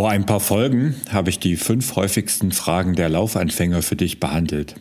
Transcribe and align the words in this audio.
Vor 0.00 0.08
ein 0.08 0.24
paar 0.24 0.40
Folgen 0.40 0.94
habe 1.12 1.28
ich 1.28 1.40
die 1.40 1.56
fünf 1.56 1.94
häufigsten 1.94 2.52
Fragen 2.52 2.94
der 2.94 3.10
Laufanfänger 3.10 3.82
für 3.82 3.96
dich 3.96 4.18
behandelt. 4.18 4.76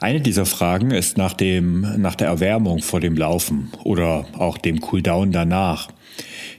Eine 0.00 0.22
dieser 0.22 0.46
Fragen 0.46 0.90
ist 0.90 1.18
nach, 1.18 1.34
dem, 1.34 1.82
nach 1.98 2.14
der 2.14 2.28
Erwärmung 2.28 2.78
vor 2.80 2.98
dem 2.98 3.14
Laufen 3.14 3.70
oder 3.82 4.24
auch 4.38 4.56
dem 4.56 4.80
Cooldown 4.80 5.32
danach. 5.32 5.90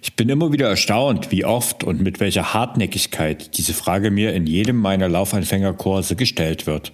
Ich 0.03 0.15
bin 0.15 0.29
immer 0.29 0.53
wieder 0.53 0.69
erstaunt, 0.69 1.31
wie 1.31 1.45
oft 1.45 1.83
und 1.83 1.99
mit 1.99 2.19
welcher 2.19 2.53
Hartnäckigkeit 2.53 3.57
diese 3.57 3.73
Frage 3.73 4.11
mir 4.11 4.35
in 4.35 4.45
jedem 4.45 4.75
meiner 4.75 5.09
Laufanfängerkurse 5.09 6.15
gestellt 6.15 6.67
wird. 6.67 6.91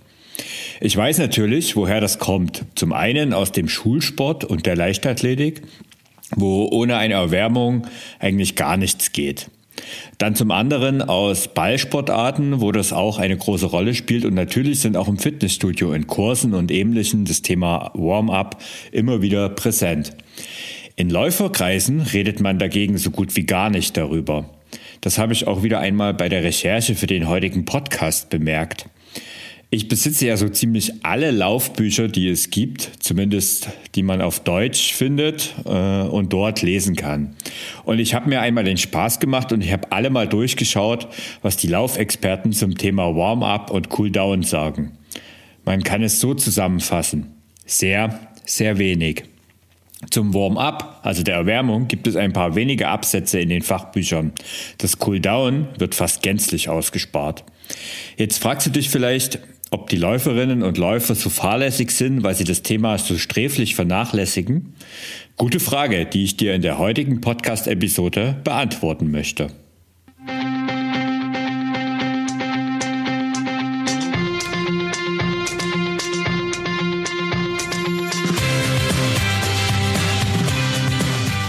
Ich 0.80 0.96
weiß 0.96 1.18
natürlich, 1.18 1.75
woher 1.75 2.00
das 2.00 2.20
kommt. 2.20 2.64
Zum 2.75 2.93
einen 2.93 3.34
aus 3.34 3.52
dem 3.52 3.68
Schulsport 3.68 4.46
und 4.46 4.66
der 4.66 4.78
Leichtathletik, 4.78 5.62
wo 6.38 6.70
ohne 6.71 6.96
eine 6.96 7.16
Erwärmung 7.16 7.86
eigentlich 8.20 8.55
gar 8.55 8.78
nichts 8.78 9.12
geht. 9.12 9.50
Dann 10.17 10.35
zum 10.35 10.51
anderen 10.51 11.01
aus 11.01 11.47
Ballsportarten, 11.47 12.61
wo 12.61 12.71
das 12.71 12.93
auch 12.93 13.17
eine 13.17 13.38
große 13.38 13.66
Rolle 13.66 13.93
spielt. 13.93 14.25
Und 14.25 14.34
natürlich 14.34 14.79
sind 14.79 14.98
auch 14.98 15.07
im 15.07 15.17
Fitnessstudio 15.17 15.93
in 15.93 16.07
Kursen 16.07 16.53
und 16.53 16.71
ähnlichen 16.71 17.25
das 17.25 17.41
Thema 17.41 17.91
Warm-up 17.93 18.62
immer 18.91 19.21
wieder 19.21 19.49
präsent. 19.49 20.15
In 20.95 21.09
Läuferkreisen 21.09 22.02
redet 22.02 22.41
man 22.41 22.59
dagegen 22.59 22.98
so 22.98 23.12
gut 23.12 23.35
wie 23.35 23.45
gar 23.45 23.70
nicht 23.70 23.98
darüber. 23.98 24.49
Das 25.02 25.17
habe 25.17 25.34
ich 25.34 25.48
auch 25.48 25.63
wieder 25.63 25.79
einmal 25.79 26.13
bei 26.13 26.29
der 26.29 26.43
Recherche 26.43 26.95
für 26.95 27.07
den 27.07 27.27
heutigen 27.27 27.65
Podcast 27.65 28.29
bemerkt. 28.29 28.85
Ich 29.73 29.88
besitze 29.88 30.27
ja 30.27 30.35
so 30.35 30.49
ziemlich 30.49 31.05
alle 31.05 31.31
Laufbücher, 31.31 32.09
die 32.09 32.27
es 32.27 32.49
gibt, 32.49 32.91
zumindest 32.99 33.70
die 33.95 34.03
man 34.03 34.21
auf 34.21 34.41
Deutsch 34.41 34.91
findet 34.91 35.55
äh, 35.63 36.02
und 36.02 36.34
dort 36.34 36.62
lesen 36.62 36.98
kann. 36.98 37.38
Und 37.85 37.99
ich 37.99 38.13
habe 38.13 38.27
mir 38.27 38.41
einmal 38.41 38.65
den 38.65 38.76
Spaß 38.76 39.21
gemacht 39.21 39.53
und 39.53 39.63
ich 39.63 39.71
habe 39.71 39.89
alle 39.93 40.09
mal 40.09 40.27
durchgeschaut, 40.27 41.07
was 41.41 41.55
die 41.55 41.67
Laufexperten 41.67 42.52
zum 42.52 42.77
Thema 42.77 43.15
Warm-up 43.15 43.71
und 43.71 43.98
Cool-down 43.98 44.43
sagen. 44.43 44.91
Man 45.63 45.84
kann 45.84 46.03
es 46.03 46.20
so 46.20 46.34
zusammenfassen. 46.34 47.27
Sehr, 47.65 48.20
sehr 48.46 48.77
wenig. 48.77 49.24
Zum 50.09 50.34
Warm-up, 50.34 50.99
also 51.03 51.24
der 51.24 51.35
Erwärmung, 51.35 51.87
gibt 51.87 52.07
es 52.07 52.18
ein 52.18 52.34
paar 52.34 52.55
wenige 52.55 52.90
Absätze 52.90 53.40
in 53.40 53.48
den 53.48 53.62
Fachbüchern. 53.62 54.34
Das 54.79 54.98
Cool-down 54.99 55.70
wird 55.77 55.96
fast 55.96 56.24
gänzlich 56.24 56.68
ausgespart. 56.68 57.46
Jetzt 58.18 58.40
fragst 58.40 58.68
du 58.68 58.71
dich 58.71 58.90
vielleicht, 58.90 59.40
ob 59.74 59.88
die 59.90 59.96
Läuferinnen 59.96 60.64
und 60.64 60.77
Läufer 60.77 61.16
so 61.16 61.30
fahrlässig 61.30 61.91
sind, 61.91 62.24
weil 62.24 62.36
sie 62.36 62.44
das 62.44 62.62
Thema 62.62 62.98
so 62.98 63.18
sträflich 63.18 63.74
vernachlässigen? 63.74 64.74
Gute 65.38 65.62
Frage, 65.62 66.06
die 66.06 66.25
ich 66.25 66.36
dir 66.36 66.53
in 66.53 66.62
der 66.62 66.78
heutigen 66.78 67.22
Podcast-Episode 67.22 68.36
beantworten 68.44 69.12
möchte. 69.12 69.47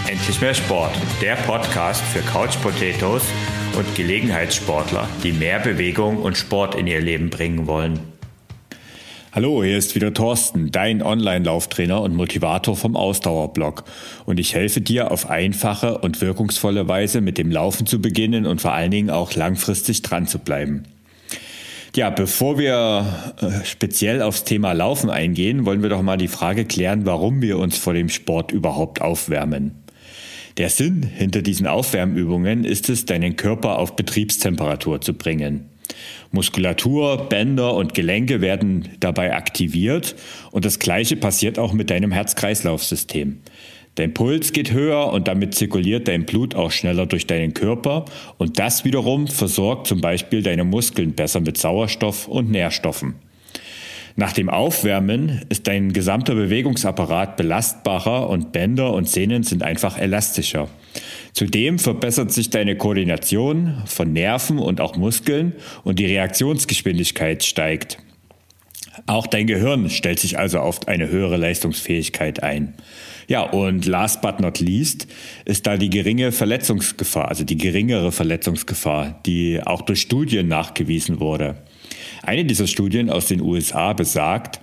Endlich 0.07 0.39
mehr 0.39 0.53
Sport, 0.53 0.95
der 1.21 1.35
Podcast 1.35 2.01
für 2.01 2.21
Couch 2.21 2.55
Potatoes 2.61 3.23
und 3.77 3.95
Gelegenheitssportler, 3.95 5.09
die 5.23 5.33
mehr 5.33 5.59
Bewegung 5.59 6.17
und 6.19 6.37
Sport 6.37 6.75
in 6.75 6.87
ihr 6.87 7.01
Leben 7.01 7.29
bringen 7.29 7.67
wollen. 7.67 8.12
Hallo, 9.35 9.63
hier 9.63 9.79
ist 9.79 9.95
wieder 9.95 10.13
Thorsten, 10.13 10.69
dein 10.69 11.01
Online-Lauftrainer 11.01 11.99
und 12.03 12.15
Motivator 12.15 12.75
vom 12.75 12.95
Ausdauerblog. 12.95 13.83
Und 14.27 14.39
ich 14.39 14.53
helfe 14.53 14.79
dir 14.79 15.09
auf 15.09 15.27
einfache 15.27 15.97
und 15.97 16.21
wirkungsvolle 16.21 16.87
Weise 16.87 17.19
mit 17.19 17.39
dem 17.39 17.49
Laufen 17.49 17.87
zu 17.87 17.99
beginnen 17.99 18.45
und 18.45 18.61
vor 18.61 18.73
allen 18.73 18.91
Dingen 18.91 19.09
auch 19.09 19.33
langfristig 19.33 20.03
dran 20.03 20.27
zu 20.27 20.37
bleiben. 20.37 20.83
Ja, 21.95 22.11
bevor 22.11 22.59
wir 22.59 23.33
äh, 23.41 23.65
speziell 23.65 24.21
aufs 24.21 24.43
Thema 24.43 24.73
Laufen 24.73 25.09
eingehen, 25.09 25.65
wollen 25.65 25.81
wir 25.81 25.89
doch 25.89 26.03
mal 26.03 26.17
die 26.17 26.27
Frage 26.27 26.65
klären, 26.65 27.07
warum 27.07 27.41
wir 27.41 27.57
uns 27.57 27.75
vor 27.75 27.95
dem 27.95 28.09
Sport 28.09 28.51
überhaupt 28.51 29.01
aufwärmen. 29.01 29.83
Der 30.57 30.69
Sinn 30.69 31.01
hinter 31.01 31.41
diesen 31.41 31.65
Aufwärmübungen 31.65 32.65
ist 32.65 32.87
es, 32.87 33.05
deinen 33.05 33.35
Körper 33.35 33.79
auf 33.79 33.95
Betriebstemperatur 33.95 35.01
zu 35.01 35.15
bringen. 35.15 35.72
Muskulatur, 36.31 37.29
Bänder 37.29 37.75
und 37.75 37.93
Gelenke 37.93 38.41
werden 38.41 38.89
dabei 38.99 39.35
aktiviert 39.35 40.15
und 40.51 40.65
das 40.65 40.79
gleiche 40.79 41.15
passiert 41.15 41.59
auch 41.59 41.73
mit 41.73 41.89
deinem 41.89 42.11
Herz-Kreislauf-System. 42.11 43.39
Dein 43.95 44.13
Puls 44.13 44.53
geht 44.53 44.71
höher 44.71 45.13
und 45.13 45.27
damit 45.27 45.53
zirkuliert 45.53 46.07
dein 46.07 46.25
Blut 46.25 46.55
auch 46.55 46.71
schneller 46.71 47.05
durch 47.05 47.27
deinen 47.27 47.53
Körper 47.53 48.05
und 48.37 48.57
das 48.57 48.85
wiederum 48.85 49.27
versorgt 49.27 49.85
zum 49.85 50.01
Beispiel 50.01 50.41
deine 50.41 50.63
Muskeln 50.63 51.13
besser 51.13 51.41
mit 51.41 51.57
Sauerstoff 51.57 52.27
und 52.27 52.49
Nährstoffen. 52.49 53.15
Nach 54.15 54.31
dem 54.33 54.49
Aufwärmen 54.49 55.41
ist 55.49 55.67
dein 55.67 55.91
gesamter 55.91 56.35
Bewegungsapparat 56.35 57.35
belastbarer 57.35 58.29
und 58.29 58.51
Bänder 58.51 58.93
und 58.93 59.09
Sehnen 59.09 59.43
sind 59.43 59.63
einfach 59.63 59.97
elastischer. 59.97 60.67
Zudem 61.33 61.79
verbessert 61.79 62.31
sich 62.31 62.51
deine 62.51 62.77
Koordination 62.77 63.81
von 63.85 64.13
Nerven 64.13 64.59
und 64.59 64.79
auch 64.79 64.95
Muskeln 64.95 65.53
und 65.83 65.97
die 65.97 66.05
Reaktionsgeschwindigkeit 66.05 67.43
steigt. 67.43 67.97
Auch 69.07 69.25
dein 69.25 69.47
Gehirn 69.47 69.89
stellt 69.89 70.19
sich 70.19 70.37
also 70.37 70.59
auf 70.59 70.87
eine 70.87 71.09
höhere 71.09 71.37
Leistungsfähigkeit 71.37 72.43
ein. 72.43 72.75
Ja, 73.27 73.41
und 73.41 73.85
last 73.85 74.21
but 74.21 74.39
not 74.39 74.59
least 74.59 75.07
ist 75.45 75.65
da 75.65 75.77
die 75.77 75.89
geringe 75.89 76.31
Verletzungsgefahr, 76.31 77.29
also 77.29 77.43
die 77.43 77.57
geringere 77.57 78.11
Verletzungsgefahr, 78.11 79.19
die 79.25 79.61
auch 79.65 79.81
durch 79.81 80.01
Studien 80.01 80.47
nachgewiesen 80.47 81.19
wurde. 81.19 81.55
Eine 82.21 82.45
dieser 82.45 82.67
Studien 82.67 83.09
aus 83.09 83.27
den 83.27 83.41
USA 83.41 83.93
besagt, 83.93 84.59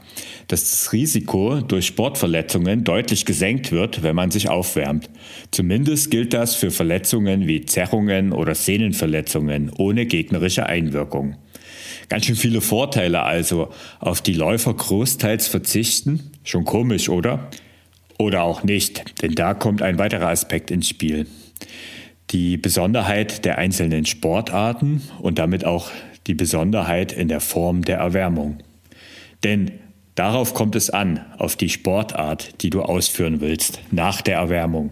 dass 0.50 0.62
das 0.62 0.92
Risiko 0.92 1.60
durch 1.60 1.86
Sportverletzungen 1.86 2.82
deutlich 2.82 3.24
gesenkt 3.24 3.70
wird, 3.70 4.02
wenn 4.02 4.16
man 4.16 4.32
sich 4.32 4.48
aufwärmt. 4.48 5.08
Zumindest 5.52 6.10
gilt 6.10 6.32
das 6.34 6.56
für 6.56 6.72
Verletzungen 6.72 7.46
wie 7.46 7.64
Zerrungen 7.64 8.32
oder 8.32 8.56
Sehnenverletzungen 8.56 9.70
ohne 9.78 10.06
gegnerische 10.06 10.66
Einwirkung. 10.66 11.36
Ganz 12.08 12.26
schön 12.26 12.34
viele 12.34 12.60
Vorteile 12.60 13.22
also, 13.22 13.68
auf 14.00 14.22
die 14.22 14.32
Läufer 14.32 14.74
großteils 14.74 15.46
verzichten. 15.46 16.32
Schon 16.42 16.64
komisch, 16.64 17.08
oder? 17.08 17.48
Oder 18.18 18.42
auch 18.42 18.64
nicht, 18.64 19.22
denn 19.22 19.36
da 19.36 19.54
kommt 19.54 19.82
ein 19.82 19.98
weiterer 19.98 20.28
Aspekt 20.28 20.72
ins 20.72 20.88
Spiel. 20.88 21.28
Die 22.30 22.56
Besonderheit 22.56 23.44
der 23.44 23.58
einzelnen 23.58 24.04
Sportarten 24.04 25.02
und 25.20 25.38
damit 25.38 25.64
auch 25.64 25.90
die 26.26 26.34
Besonderheit 26.34 27.12
in 27.12 27.28
der 27.28 27.40
Form 27.40 27.82
der 27.82 27.98
Erwärmung. 27.98 28.58
Denn 29.44 29.70
Darauf 30.20 30.52
kommt 30.52 30.76
es 30.76 30.90
an, 30.90 31.24
auf 31.38 31.56
die 31.56 31.70
Sportart, 31.70 32.60
die 32.60 32.68
du 32.68 32.82
ausführen 32.82 33.40
willst, 33.40 33.80
nach 33.90 34.20
der 34.20 34.36
Erwärmung. 34.36 34.90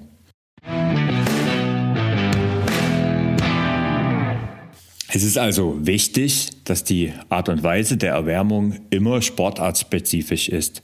Es 5.12 5.22
ist 5.22 5.36
also 5.36 5.86
wichtig, 5.86 6.48
dass 6.64 6.82
die 6.82 7.12
Art 7.28 7.50
und 7.50 7.62
Weise 7.62 7.98
der 7.98 8.12
Erwärmung 8.12 8.76
immer 8.88 9.20
sportartspezifisch 9.20 10.48
ist. 10.48 10.82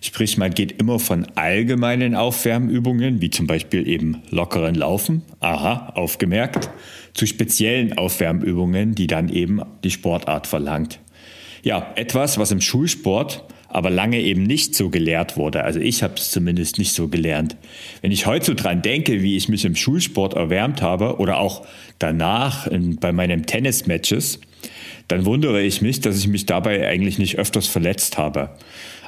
Sprich, 0.00 0.38
man 0.38 0.50
geht 0.50 0.72
immer 0.72 0.98
von 0.98 1.28
allgemeinen 1.36 2.16
Aufwärmübungen, 2.16 3.20
wie 3.20 3.30
zum 3.30 3.46
Beispiel 3.46 3.86
eben 3.86 4.24
lockeren 4.28 4.74
Laufen, 4.74 5.22
aha, 5.38 5.92
aufgemerkt, 5.94 6.68
zu 7.12 7.26
speziellen 7.26 7.96
Aufwärmübungen, 7.96 8.96
die 8.96 9.06
dann 9.06 9.28
eben 9.28 9.60
die 9.84 9.92
Sportart 9.92 10.48
verlangt. 10.48 10.98
Ja, 11.62 11.92
etwas, 11.94 12.38
was 12.38 12.50
im 12.50 12.60
Schulsport 12.60 13.44
aber 13.74 13.90
lange 13.90 14.20
eben 14.20 14.44
nicht 14.44 14.76
so 14.76 14.88
gelehrt 14.88 15.36
wurde. 15.36 15.64
Also 15.64 15.80
ich 15.80 16.04
habe 16.04 16.14
es 16.14 16.30
zumindest 16.30 16.78
nicht 16.78 16.92
so 16.92 17.08
gelernt. 17.08 17.56
Wenn 18.02 18.12
ich 18.12 18.24
heute 18.24 18.46
so 18.46 18.54
dran 18.54 18.82
denke, 18.82 19.20
wie 19.20 19.36
ich 19.36 19.48
mich 19.48 19.64
im 19.64 19.74
Schulsport 19.74 20.34
erwärmt 20.34 20.80
habe 20.80 21.16
oder 21.18 21.38
auch 21.38 21.66
danach 21.98 22.68
in, 22.68 22.96
bei 22.96 23.10
meinen 23.10 23.46
Tennismatches, 23.46 24.38
dann 25.08 25.26
wundere 25.26 25.62
ich 25.62 25.82
mich, 25.82 26.00
dass 26.00 26.18
ich 26.18 26.28
mich 26.28 26.46
dabei 26.46 26.88
eigentlich 26.88 27.18
nicht 27.18 27.38
öfters 27.38 27.66
verletzt 27.66 28.18
habe. 28.18 28.50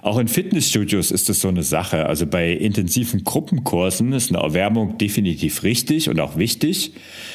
Auch 0.06 0.18
in 0.18 0.28
Fitnessstudios 0.28 1.10
ist 1.10 1.28
das 1.28 1.40
so 1.40 1.48
eine 1.48 1.64
Sache. 1.64 2.06
Also 2.06 2.26
bei 2.26 2.52
intensiven 2.52 3.24
Gruppenkursen 3.24 4.12
ist 4.12 4.30
eine 4.30 4.40
Erwärmung 4.40 4.98
definitiv 4.98 5.64
richtig 5.64 6.08
und 6.08 6.20
auch 6.20 6.36
wichtig. 6.36 6.92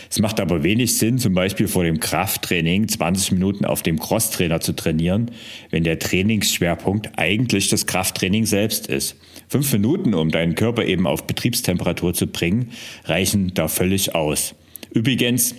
Es 0.10 0.20
macht 0.20 0.40
aber 0.40 0.64
wenig 0.64 0.98
Sinn, 0.98 1.18
zum 1.18 1.34
Beispiel 1.34 1.68
vor 1.68 1.84
dem 1.84 2.00
Krafttraining 2.00 2.88
20 2.88 3.34
Minuten 3.34 3.66
auf 3.66 3.82
dem 3.82 4.00
Crosstrainer 4.00 4.62
zu 4.62 4.74
trainieren, 4.74 5.32
wenn 5.70 5.84
der 5.84 6.00
Trainingsschwerpunkt 6.00 7.10
eigentlich 7.18 7.68
das 7.68 7.88
Krafttraining 7.88 8.46
selbst 8.46 8.88
ist. 8.88 9.18
Fünf 9.50 9.74
Minuten, 9.74 10.14
um 10.14 10.30
deinen 10.30 10.56
Körper 10.56 10.86
eben 10.86 11.08
auf 11.08 11.28
Betriebstemperatur 11.28 12.14
zu 12.14 12.28
bringen, 12.28 12.70
reichen 13.04 13.54
da 13.54 13.68
völlig 13.68 14.16
aus. 14.16 14.56
Übrigens, 14.94 15.56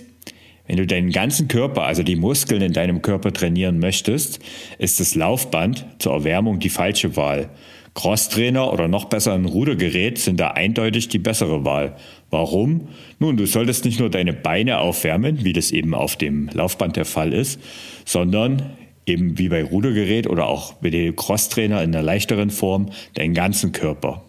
wenn 0.67 0.77
du 0.77 0.87
deinen 0.87 1.11
ganzen 1.11 1.47
Körper, 1.47 1.83
also 1.83 2.03
die 2.03 2.15
Muskeln 2.15 2.61
in 2.61 2.73
deinem 2.73 3.01
Körper 3.01 3.33
trainieren 3.33 3.79
möchtest, 3.79 4.39
ist 4.77 4.99
das 4.99 5.15
Laufband 5.15 5.85
zur 5.99 6.13
Erwärmung 6.13 6.59
die 6.59 6.69
falsche 6.69 7.15
Wahl. 7.17 7.49
Crosstrainer 7.95 8.73
oder 8.73 8.87
noch 8.87 9.05
besser 9.05 9.33
ein 9.33 9.45
Rudergerät 9.45 10.17
sind 10.17 10.39
da 10.39 10.51
eindeutig 10.51 11.09
die 11.09 11.19
bessere 11.19 11.63
Wahl. 11.63 11.95
Warum? 12.31 12.87
Nun, 13.19 13.37
du 13.37 13.45
solltest 13.45 13.85
nicht 13.85 13.99
nur 13.99 14.09
deine 14.09 14.33
Beine 14.33 14.79
aufwärmen, 14.79 15.43
wie 15.43 15.53
das 15.53 15.71
eben 15.71 15.93
auf 15.93 16.15
dem 16.15 16.49
Laufband 16.53 16.95
der 16.95 17.05
Fall 17.05 17.33
ist, 17.33 17.59
sondern 18.05 18.71
eben 19.05 19.37
wie 19.37 19.49
bei 19.49 19.63
Rudergerät 19.63 20.27
oder 20.27 20.47
auch 20.47 20.73
bei 20.73 20.89
dem 20.89 21.15
Crosstrainer 21.15 21.83
in 21.83 21.91
der 21.91 22.01
leichteren 22.01 22.49
Form 22.49 22.89
deinen 23.13 23.33
ganzen 23.33 23.73
Körper. 23.73 24.23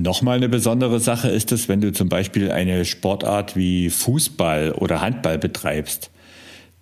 Nochmal 0.00 0.36
eine 0.36 0.48
besondere 0.48 1.00
Sache 1.00 1.28
ist 1.28 1.50
es, 1.50 1.68
wenn 1.68 1.80
du 1.80 1.90
zum 1.90 2.08
Beispiel 2.08 2.52
eine 2.52 2.84
Sportart 2.84 3.56
wie 3.56 3.90
Fußball 3.90 4.70
oder 4.70 5.00
Handball 5.00 5.38
betreibst. 5.38 6.12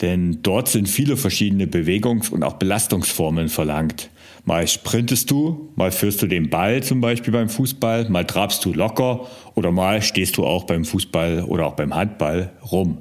Denn 0.02 0.40
dort 0.42 0.68
sind 0.68 0.86
viele 0.86 1.16
verschiedene 1.16 1.64
Bewegungs- 1.64 2.28
und 2.28 2.42
auch 2.42 2.58
Belastungsformen 2.58 3.48
verlangt. 3.48 4.10
Mal 4.44 4.68
sprintest 4.68 5.30
du, 5.30 5.70
mal 5.76 5.92
führst 5.92 6.20
du 6.20 6.26
den 6.26 6.50
Ball 6.50 6.82
zum 6.82 7.00
Beispiel 7.00 7.32
beim 7.32 7.48
Fußball, 7.48 8.10
mal 8.10 8.26
trabst 8.26 8.62
du 8.66 8.74
locker 8.74 9.26
oder 9.54 9.72
mal 9.72 10.02
stehst 10.02 10.36
du 10.36 10.44
auch 10.44 10.64
beim 10.64 10.84
Fußball 10.84 11.44
oder 11.44 11.68
auch 11.68 11.74
beim 11.74 11.94
Handball 11.94 12.52
rum. 12.70 12.98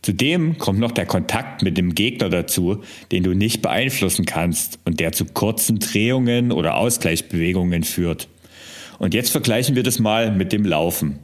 Zudem 0.00 0.56
kommt 0.56 0.78
noch 0.78 0.92
der 0.92 1.04
Kontakt 1.04 1.62
mit 1.62 1.76
dem 1.76 1.94
Gegner 1.94 2.30
dazu, 2.30 2.80
den 3.12 3.22
du 3.22 3.34
nicht 3.34 3.60
beeinflussen 3.60 4.24
kannst 4.24 4.78
und 4.86 4.98
der 4.98 5.12
zu 5.12 5.26
kurzen 5.26 5.78
Drehungen 5.78 6.52
oder 6.52 6.78
Ausgleichsbewegungen 6.78 7.84
führt. 7.84 8.28
Und 9.02 9.14
jetzt 9.14 9.30
vergleichen 9.30 9.74
wir 9.74 9.82
das 9.82 9.98
mal 9.98 10.30
mit 10.30 10.52
dem 10.52 10.64
Laufen. 10.64 11.18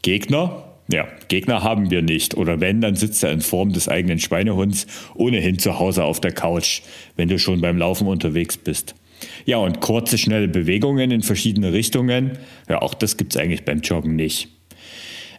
Gegner, 0.00 0.64
ja, 0.90 1.06
Gegner 1.28 1.62
haben 1.62 1.90
wir 1.90 2.00
nicht. 2.00 2.38
Oder 2.38 2.58
wenn, 2.60 2.80
dann 2.80 2.96
sitzt 2.96 3.22
er 3.22 3.32
in 3.32 3.42
Form 3.42 3.74
des 3.74 3.86
eigenen 3.86 4.18
Schweinehunds 4.18 4.86
ohnehin 5.14 5.58
zu 5.58 5.78
Hause 5.78 6.04
auf 6.04 6.22
der 6.22 6.32
Couch, 6.32 6.80
wenn 7.16 7.28
du 7.28 7.38
schon 7.38 7.60
beim 7.60 7.76
Laufen 7.76 8.08
unterwegs 8.08 8.56
bist. 8.56 8.94
Ja, 9.44 9.58
und 9.58 9.82
kurze, 9.82 10.16
schnelle 10.16 10.48
Bewegungen 10.48 11.10
in 11.10 11.20
verschiedene 11.20 11.74
Richtungen, 11.74 12.38
ja, 12.66 12.80
auch 12.80 12.94
das 12.94 13.18
gibt's 13.18 13.36
eigentlich 13.36 13.66
beim 13.66 13.80
Joggen 13.80 14.16
nicht. 14.16 14.48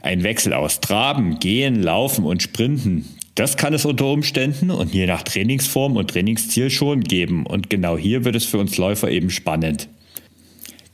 Ein 0.03 0.21
Wechsel 0.21 0.53
aus 0.53 0.81
Traben, 0.81 1.39
Gehen, 1.39 1.81
Laufen 1.81 2.23
und 2.23 2.43
Sprinten, 2.43 3.05
das 3.33 3.57
kann 3.57 3.73
es 3.73 3.85
unter 3.85 4.05
Umständen 4.05 4.69
und 4.69 4.93
je 4.93 5.07
nach 5.07 5.23
Trainingsform 5.23 5.95
und 5.95 6.11
Trainingsziel 6.11 6.69
schon 6.69 7.03
geben. 7.03 7.47
Und 7.47 7.71
genau 7.71 7.97
hier 7.97 8.25
wird 8.25 8.35
es 8.35 8.45
für 8.45 8.59
uns 8.59 8.77
Läufer 8.77 9.09
eben 9.09 9.31
spannend. 9.31 9.89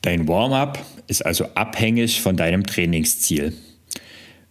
Dein 0.06 0.28
Warm-up 0.28 0.86
ist 1.07 1.25
also 1.25 1.46
abhängig 1.56 2.22
von 2.22 2.38
deinem 2.38 2.63
Trainingsziel. 2.63 3.54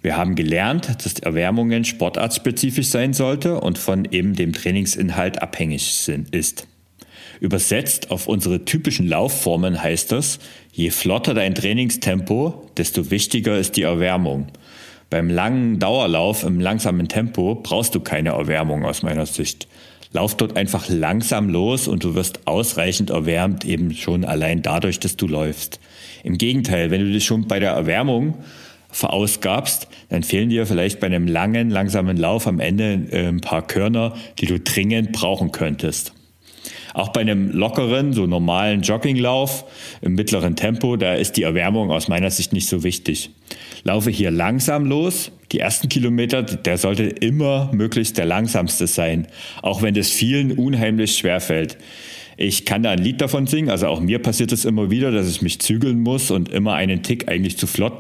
Wir 0.02 0.16
haben 0.16 0.34
gelernt, 0.34 1.04
dass 1.04 1.20
Erwärmungen 1.20 1.84
sportartspezifisch 1.84 2.88
sein 2.88 3.12
sollte 3.12 3.60
und 3.60 3.78
von 3.78 4.04
eben 4.10 4.34
dem 4.34 4.52
Trainingsinhalt 4.52 5.40
abhängig 5.40 5.94
sind, 5.94 6.34
ist. 6.34 6.66
Übersetzt 7.38 8.10
auf 8.10 8.26
unsere 8.26 8.64
typischen 8.64 9.06
Laufformen 9.06 9.80
heißt 9.80 10.10
das, 10.10 10.40
je 10.72 10.90
flotter 10.90 11.34
dein 11.34 11.54
Trainingstempo, 11.54 12.68
desto 12.76 13.12
wichtiger 13.12 13.56
ist 13.56 13.76
die 13.76 13.82
Erwärmung. 13.82 14.48
Beim 15.08 15.30
langen 15.30 15.78
Dauerlauf 15.78 16.42
im 16.42 16.58
langsamen 16.58 17.06
Tempo 17.06 17.54
brauchst 17.54 17.94
du 17.94 18.00
keine 18.00 18.30
Erwärmung 18.30 18.84
aus 18.84 19.04
meiner 19.04 19.26
Sicht. 19.26 19.68
Lauf 20.14 20.36
dort 20.36 20.56
einfach 20.56 20.88
langsam 20.88 21.48
los 21.48 21.88
und 21.88 22.04
du 22.04 22.14
wirst 22.14 22.46
ausreichend 22.46 23.10
erwärmt, 23.10 23.64
eben 23.64 23.92
schon 23.92 24.24
allein 24.24 24.62
dadurch, 24.62 25.00
dass 25.00 25.16
du 25.16 25.26
läufst. 25.26 25.80
Im 26.22 26.38
Gegenteil, 26.38 26.92
wenn 26.92 27.00
du 27.00 27.10
dich 27.10 27.24
schon 27.24 27.48
bei 27.48 27.58
der 27.58 27.72
Erwärmung 27.72 28.34
verausgabst, 28.92 29.88
dann 30.10 30.22
fehlen 30.22 30.50
dir 30.50 30.66
vielleicht 30.66 31.00
bei 31.00 31.08
einem 31.08 31.26
langen, 31.26 31.68
langsamen 31.68 32.16
Lauf 32.16 32.46
am 32.46 32.60
Ende 32.60 33.08
äh, 33.10 33.26
ein 33.26 33.40
paar 33.40 33.66
Körner, 33.66 34.14
die 34.38 34.46
du 34.46 34.60
dringend 34.60 35.10
brauchen 35.10 35.50
könntest. 35.50 36.12
Auch 36.94 37.08
bei 37.08 37.22
einem 37.22 37.50
lockeren, 37.50 38.12
so 38.12 38.26
normalen 38.26 38.82
Jogginglauf 38.82 39.64
im 40.00 40.14
mittleren 40.14 40.54
Tempo, 40.54 40.94
da 40.94 41.14
ist 41.14 41.36
die 41.36 41.42
Erwärmung 41.42 41.90
aus 41.90 42.06
meiner 42.06 42.30
Sicht 42.30 42.52
nicht 42.52 42.68
so 42.68 42.84
wichtig. 42.84 43.30
Laufe 43.82 44.10
hier 44.10 44.30
langsam 44.30 44.86
los. 44.86 45.32
Die 45.54 45.60
ersten 45.60 45.88
Kilometer, 45.88 46.42
der 46.42 46.78
sollte 46.78 47.04
immer 47.04 47.70
möglichst 47.72 48.18
der 48.18 48.24
langsamste 48.24 48.88
sein, 48.88 49.28
auch 49.62 49.82
wenn 49.82 49.94
das 49.94 50.10
vielen 50.10 50.50
unheimlich 50.50 51.16
schwer 51.16 51.40
fällt. 51.40 51.78
Ich 52.36 52.64
kann 52.64 52.82
da 52.82 52.90
ein 52.90 52.98
Lied 52.98 53.20
davon 53.20 53.46
singen, 53.46 53.70
also 53.70 53.86
auch 53.86 54.00
mir 54.00 54.18
passiert 54.18 54.50
es 54.50 54.64
immer 54.64 54.90
wieder, 54.90 55.12
dass 55.12 55.30
ich 55.30 55.42
mich 55.42 55.60
zügeln 55.60 56.00
muss 56.00 56.32
und 56.32 56.48
immer 56.48 56.74
einen 56.74 57.04
Tick 57.04 57.28
eigentlich 57.28 57.56
zu 57.56 57.68
flott 57.68 57.92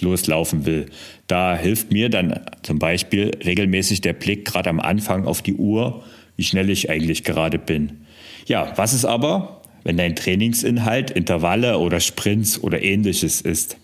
loslaufen 0.00 0.64
will. 0.64 0.86
Da 1.26 1.56
hilft 1.56 1.90
mir 1.90 2.08
dann 2.08 2.38
zum 2.62 2.78
Beispiel 2.78 3.32
regelmäßig 3.44 4.00
der 4.00 4.12
Blick 4.12 4.44
gerade 4.44 4.70
am 4.70 4.78
Anfang 4.78 5.26
auf 5.26 5.42
die 5.42 5.54
Uhr, 5.54 6.04
wie 6.36 6.44
schnell 6.44 6.70
ich 6.70 6.88
eigentlich 6.88 7.24
gerade 7.24 7.58
bin. 7.58 8.04
Ja, 8.46 8.74
was 8.76 8.94
ist 8.94 9.06
aber, 9.06 9.60
wenn 9.82 9.96
dein 9.96 10.14
Trainingsinhalt 10.14 11.10
Intervalle 11.10 11.78
oder 11.78 11.98
Sprints 11.98 12.62
oder 12.62 12.80
ähnliches 12.80 13.40
ist? 13.40 13.76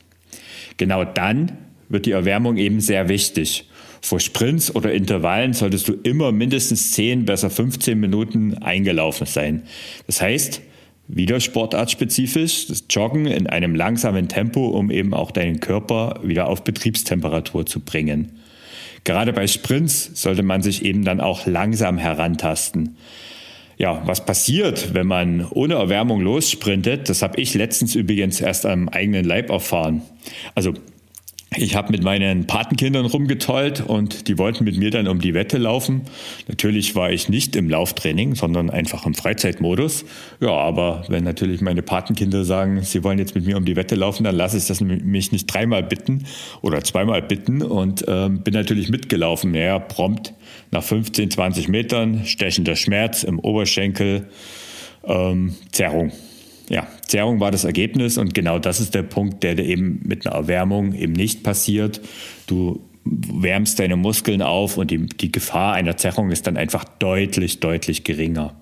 Genau 0.77 1.03
dann 1.05 1.59
wird 1.89 2.07
die 2.07 2.13
Erwärmung 2.13 2.57
eben 2.57 2.81
sehr 2.81 3.09
wichtig. 3.09 3.69
Vor 4.01 4.21
Sprints 4.21 4.75
oder 4.75 4.93
Intervallen 4.93 5.53
solltest 5.53 5.89
du 5.89 5.93
immer 5.93 6.33
mindestens 6.33 6.93
10, 6.93 7.25
besser 7.25 7.51
15 7.51 7.99
Minuten 7.99 8.55
eingelaufen 8.55 9.27
sein. 9.27 9.65
Das 10.07 10.21
heißt, 10.21 10.63
wieder 11.09 11.41
sportartspezifisch, 11.41 12.67
das 12.67 12.85
Joggen 12.91 13.27
in 13.27 13.47
einem 13.47 13.75
langsamen 13.75 14.29
Tempo, 14.29 14.69
um 14.69 14.91
eben 14.91 15.15
auch 15.15 15.31
deinen 15.31 15.59
Körper 15.59 16.21
wieder 16.23 16.49
auf 16.49 16.65
Betriebstemperatur 16.65 17.67
zu 17.67 17.81
bringen. 17.81 18.33
Gerade 19.05 19.33
bei 19.33 19.47
Sprints 19.47 20.11
sollte 20.15 20.43
man 20.43 20.63
sich 20.63 20.85
eben 20.85 21.05
dann 21.05 21.21
auch 21.21 21.47
langsam 21.47 21.97
herantasten. 21.97 22.97
Ja, 23.79 24.03
was 24.07 24.27
passiert, 24.27 24.93
wenn 24.93 25.07
man 25.07 25.47
ohne 25.49 25.75
Erwärmung 25.75 26.21
lossprintet, 26.21 27.09
das 27.09 27.23
habe 27.23 27.41
ich 27.41 27.55
letztens 27.55 27.95
übrigens 27.95 28.41
erst 28.41 28.67
am 28.67 28.89
eigenen 28.89 29.25
Leib 29.25 29.51
erfahren. 29.51 30.03
Also 30.55 30.75
ich 31.57 31.75
habe 31.75 31.93
mit 31.93 32.03
meinen 32.03 32.47
Patenkindern 32.47 33.07
rumgetollt 33.07 33.81
und 33.81 34.29
die 34.29 34.37
wollten 34.37 34.65
mit 34.65 34.77
mir 34.77 34.91
dann 34.91 35.09
um 35.09 35.19
die 35.19 35.33
Wette 35.33 35.57
laufen. 35.57 36.03
Natürlich 36.47 36.95
war 36.95 37.11
ich 37.11 37.31
nicht 37.31 37.57
im 37.57 37.71
Lauftraining, 37.71 38.35
sondern 38.35 38.69
einfach 38.69 39.07
im 39.07 39.15
Freizeitmodus. 39.15 40.05
Ja, 40.41 40.51
aber 40.51 41.05
wenn 41.09 41.25
natürlich 41.25 41.63
meine 41.63 41.81
Patenkinder 41.81 42.45
sagen, 42.45 42.83
sie 42.83 43.03
wollen 43.03 43.19
jetzt 43.19 43.35
mit 43.35 43.47
mir 43.47 43.57
um 43.57 43.65
die 43.65 43.77
Wette 43.77 43.95
laufen, 43.95 44.25
dann 44.25 44.37
lasse 44.37 44.59
ich 44.59 44.67
das 44.67 44.83
mich 44.83 45.33
nicht 45.33 45.47
dreimal 45.47 45.83
bitten 45.83 46.27
oder 46.61 46.85
zweimal 46.85 47.23
bitten 47.23 47.63
und 47.63 48.05
ähm, 48.07 48.43
bin 48.43 48.53
natürlich 48.53 48.91
mitgelaufen. 48.91 49.55
Ja, 49.55 49.79
prompt 49.79 50.35
nach 50.71 50.83
15, 50.83 51.31
20 51.31 51.69
Metern, 51.69 52.27
stechender 52.27 52.77
Schmerz 52.77 53.23
im 53.23 53.39
Oberschenkel, 53.39 54.29
ähm, 55.05 55.55
Zerrung 55.73 56.13
ja, 56.69 56.87
Zerrung 57.07 57.41
war 57.41 57.51
das 57.51 57.65
Ergebnis 57.65 58.19
und 58.19 58.35
genau 58.35 58.59
das 58.59 58.81
ist 58.81 58.95
der 58.95 59.03
Punkt, 59.03 59.43
der 59.43 59.59
eben 59.59 60.01
mit 60.05 60.27
einer 60.27 60.37
Erwärmung 60.37 60.95
eben 60.95 61.13
nicht 61.13 61.43
passiert. 61.43 62.01
Du 62.47 62.81
wärmst 63.05 63.79
deine 63.79 63.97
Muskeln 63.97 64.43
auf 64.43 64.77
und 64.77 64.91
die, 64.91 65.07
die 65.07 65.33
Gefahr 65.33 65.75
einer 65.75 65.97
Zerrung 65.97 66.31
ist 66.31 66.47
dann 66.47 66.57
einfach 66.57 66.85
deutlich, 66.85 67.61
deutlich 67.61 68.05
geringer. 68.05 68.55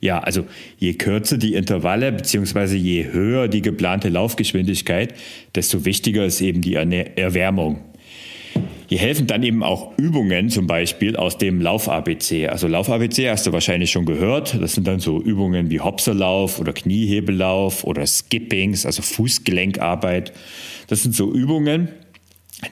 Ja, 0.00 0.18
also 0.18 0.44
je 0.78 0.94
kürzer 0.94 1.38
die 1.38 1.54
Intervalle 1.54 2.12
beziehungsweise 2.12 2.76
je 2.76 3.06
höher 3.06 3.48
die 3.48 3.62
geplante 3.62 4.10
Laufgeschwindigkeit, 4.10 5.14
desto 5.54 5.84
wichtiger 5.84 6.26
ist 6.26 6.40
eben 6.40 6.60
die 6.60 6.74
Erwärmung. 6.74 7.80
Hier 8.86 8.98
helfen 8.98 9.26
dann 9.26 9.42
eben 9.42 9.62
auch 9.62 9.96
Übungen, 9.96 10.50
zum 10.50 10.66
Beispiel 10.66 11.16
aus 11.16 11.38
dem 11.38 11.60
Lauf-ABC. 11.60 12.48
Also 12.48 12.68
Lauf-ABC 12.68 13.30
hast 13.30 13.46
du 13.46 13.52
wahrscheinlich 13.52 13.90
schon 13.90 14.04
gehört. 14.04 14.60
Das 14.60 14.74
sind 14.74 14.86
dann 14.86 15.00
so 15.00 15.20
Übungen 15.20 15.70
wie 15.70 15.80
Hopserlauf 15.80 16.60
oder 16.60 16.72
Kniehebellauf 16.72 17.84
oder 17.84 18.06
Skippings, 18.06 18.84
also 18.84 19.02
Fußgelenkarbeit. 19.02 20.32
Das 20.88 21.02
sind 21.02 21.14
so 21.14 21.32
Übungen, 21.32 21.88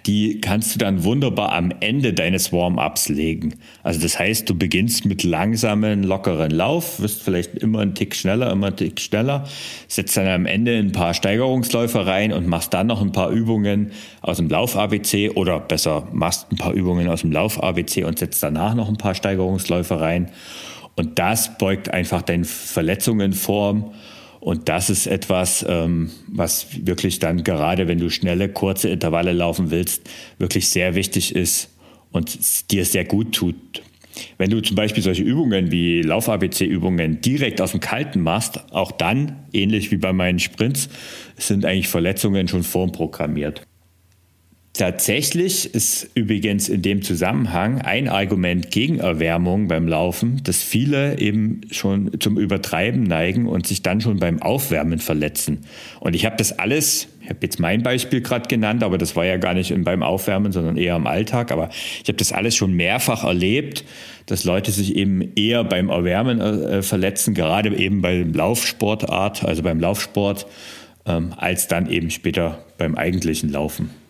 die 0.06 0.40
kannst 0.40 0.75
du 0.75 0.78
dann 0.78 1.04
wunderbar 1.04 1.52
am 1.52 1.72
Ende 1.80 2.12
deines 2.12 2.52
Warm-ups 2.52 3.08
legen. 3.08 3.54
Also 3.82 4.00
das 4.00 4.18
heißt, 4.18 4.49
du 4.49 4.56
beginnst 4.56 5.04
mit 5.04 5.22
langsamen, 5.22 6.02
lockeren 6.02 6.50
Lauf, 6.50 7.00
wirst 7.00 7.22
vielleicht 7.22 7.54
immer 7.56 7.80
einen 7.80 7.94
Tick 7.94 8.14
schneller, 8.14 8.50
immer 8.50 8.68
einen 8.68 8.76
Tick 8.76 9.00
schneller, 9.00 9.44
setzt 9.88 10.16
dann 10.16 10.28
am 10.28 10.46
Ende 10.46 10.76
ein 10.76 10.92
paar 10.92 11.14
Steigerungsläufe 11.14 12.06
rein 12.06 12.32
und 12.32 12.46
machst 12.46 12.75
dann 12.75 12.87
noch 12.87 13.02
ein 13.02 13.12
paar 13.12 13.30
Übungen 13.30 13.92
aus 14.20 14.38
dem 14.38 14.49
Lauf-ABC 14.49 15.30
oder 15.30 15.61
besser 15.61 16.08
machst 16.12 16.50
ein 16.50 16.56
paar 16.56 16.72
Übungen 16.72 17.08
aus 17.08 17.22
dem 17.22 17.32
Lauf-ABC 17.32 18.04
und 18.04 18.18
setzt 18.18 18.42
danach 18.42 18.75
noch 18.75 18.88
ein 18.88 18.99
paar 18.99 19.14
Steigerungsläufe 19.14 20.00
rein. 20.00 20.30
Und 20.96 21.18
das 21.18 21.56
beugt 21.58 21.92
einfach 21.92 22.22
deine 22.22 22.44
Verletzungen 22.44 23.32
vor 23.32 23.92
und 24.42 24.68
das 24.68 24.90
ist 24.90 25.06
etwas, 25.06 25.64
ähm, 25.68 26.11
was 26.26 26.84
wirklich 26.84 27.20
dann 27.20 27.44
gerade, 27.44 27.87
wenn 27.87 27.99
du 27.99 28.11
schnelle, 28.11 28.49
kurze 28.49 28.88
Intervalle 28.88 29.30
laufen 29.30 29.70
willst, 29.70 30.11
wirklich 30.38 30.68
sehr 30.68 30.96
wichtig 30.96 31.37
ist 31.37 31.70
und 32.11 32.72
dir 32.72 32.84
sehr 32.84 33.04
gut 33.04 33.37
tut. 33.37 33.54
Wenn 34.38 34.50
du 34.50 34.61
zum 34.61 34.75
Beispiel 34.75 35.00
solche 35.00 35.22
Übungen 35.22 35.70
wie 35.70 36.02
Lauf-ABC-Übungen 36.02 37.20
direkt 37.20 37.61
aus 37.61 37.70
dem 37.70 37.78
Kalten 37.78 38.20
machst, 38.20 38.58
auch 38.72 38.90
dann, 38.90 39.46
ähnlich 39.52 39.92
wie 39.92 39.96
bei 39.96 40.12
meinen 40.12 40.40
Sprints, 40.40 40.88
sind 41.37 41.64
eigentlich 41.64 41.87
Verletzungen 41.87 42.49
schon 42.49 42.64
vorprogrammiert. 42.64 43.62
Tatsächlich 44.75 45.75
ist 45.75 46.09
übrigens 46.14 46.71
in 46.71 46.81
dem 46.81 47.02
Zusammenhang 47.02 47.83
ein 47.83 48.09
Argument 48.09 48.71
gegen 48.71 49.00
Erwärmung 49.00 49.69
beim 49.69 49.87
Laufen, 49.87 50.41
dass 50.45 50.62
viele 50.62 51.19
eben 51.19 51.61
schon 51.71 52.19
zum 52.21 52.38
Übertreiben 52.38 53.02
neigen 53.02 53.47
und 53.47 53.67
sich 53.67 53.83
dann 53.83 54.00
schon 54.00 54.19
beim 54.19 54.41
Aufwärmen 54.41 54.99
verletzen. 54.99 55.67
Und 56.00 56.17
ich 56.17 56.25
habe 56.25 56.37
das 56.37 56.59
alles, 56.59 57.09
ich 57.21 57.29
habe 57.29 57.41
jetzt 57.43 57.61
mein 57.61 57.83
Beispiel 57.83 58.23
gerade 58.23 58.49
genannt, 58.49 58.83
aber 58.83 58.97
das 58.97 59.14
war 59.14 59.26
ja 59.26 59.37
gar 59.37 59.52
nicht 59.52 59.75
beim 59.85 60.02
Aufwärmen, 60.02 60.52
sondern 60.52 60.79
eher 60.79 60.97
im 60.97 61.07
Alltag. 61.07 61.52
Aber 61.52 61.69
ich 62.02 62.09
habe 62.09 62.17
das 62.17 62.33
alles 62.33 62.57
schon 62.57 62.73
mehrfach 62.73 63.25
erlebt, 63.25 63.85
dass 64.25 64.45
Leute 64.45 64.71
sich 64.71 64.97
eben 64.97 65.35
eher 65.37 65.64
beim 65.64 65.91
Erwärmen 65.91 66.41
äh, 66.41 66.81
verletzen, 66.81 67.35
gerade 67.35 67.76
eben 67.76 68.00
beim 68.00 68.33
Laufsportart, 68.33 69.45
also 69.45 69.62
beim 69.62 69.81
Laufsport, 69.81 70.47
ähm, 71.05 71.35
als 71.37 71.69
dann 71.69 71.91
eben 71.91 72.09
später 72.09 72.64
beim 72.79 72.95
eigentlichen 72.95 73.52
Laufen. 73.52 74.01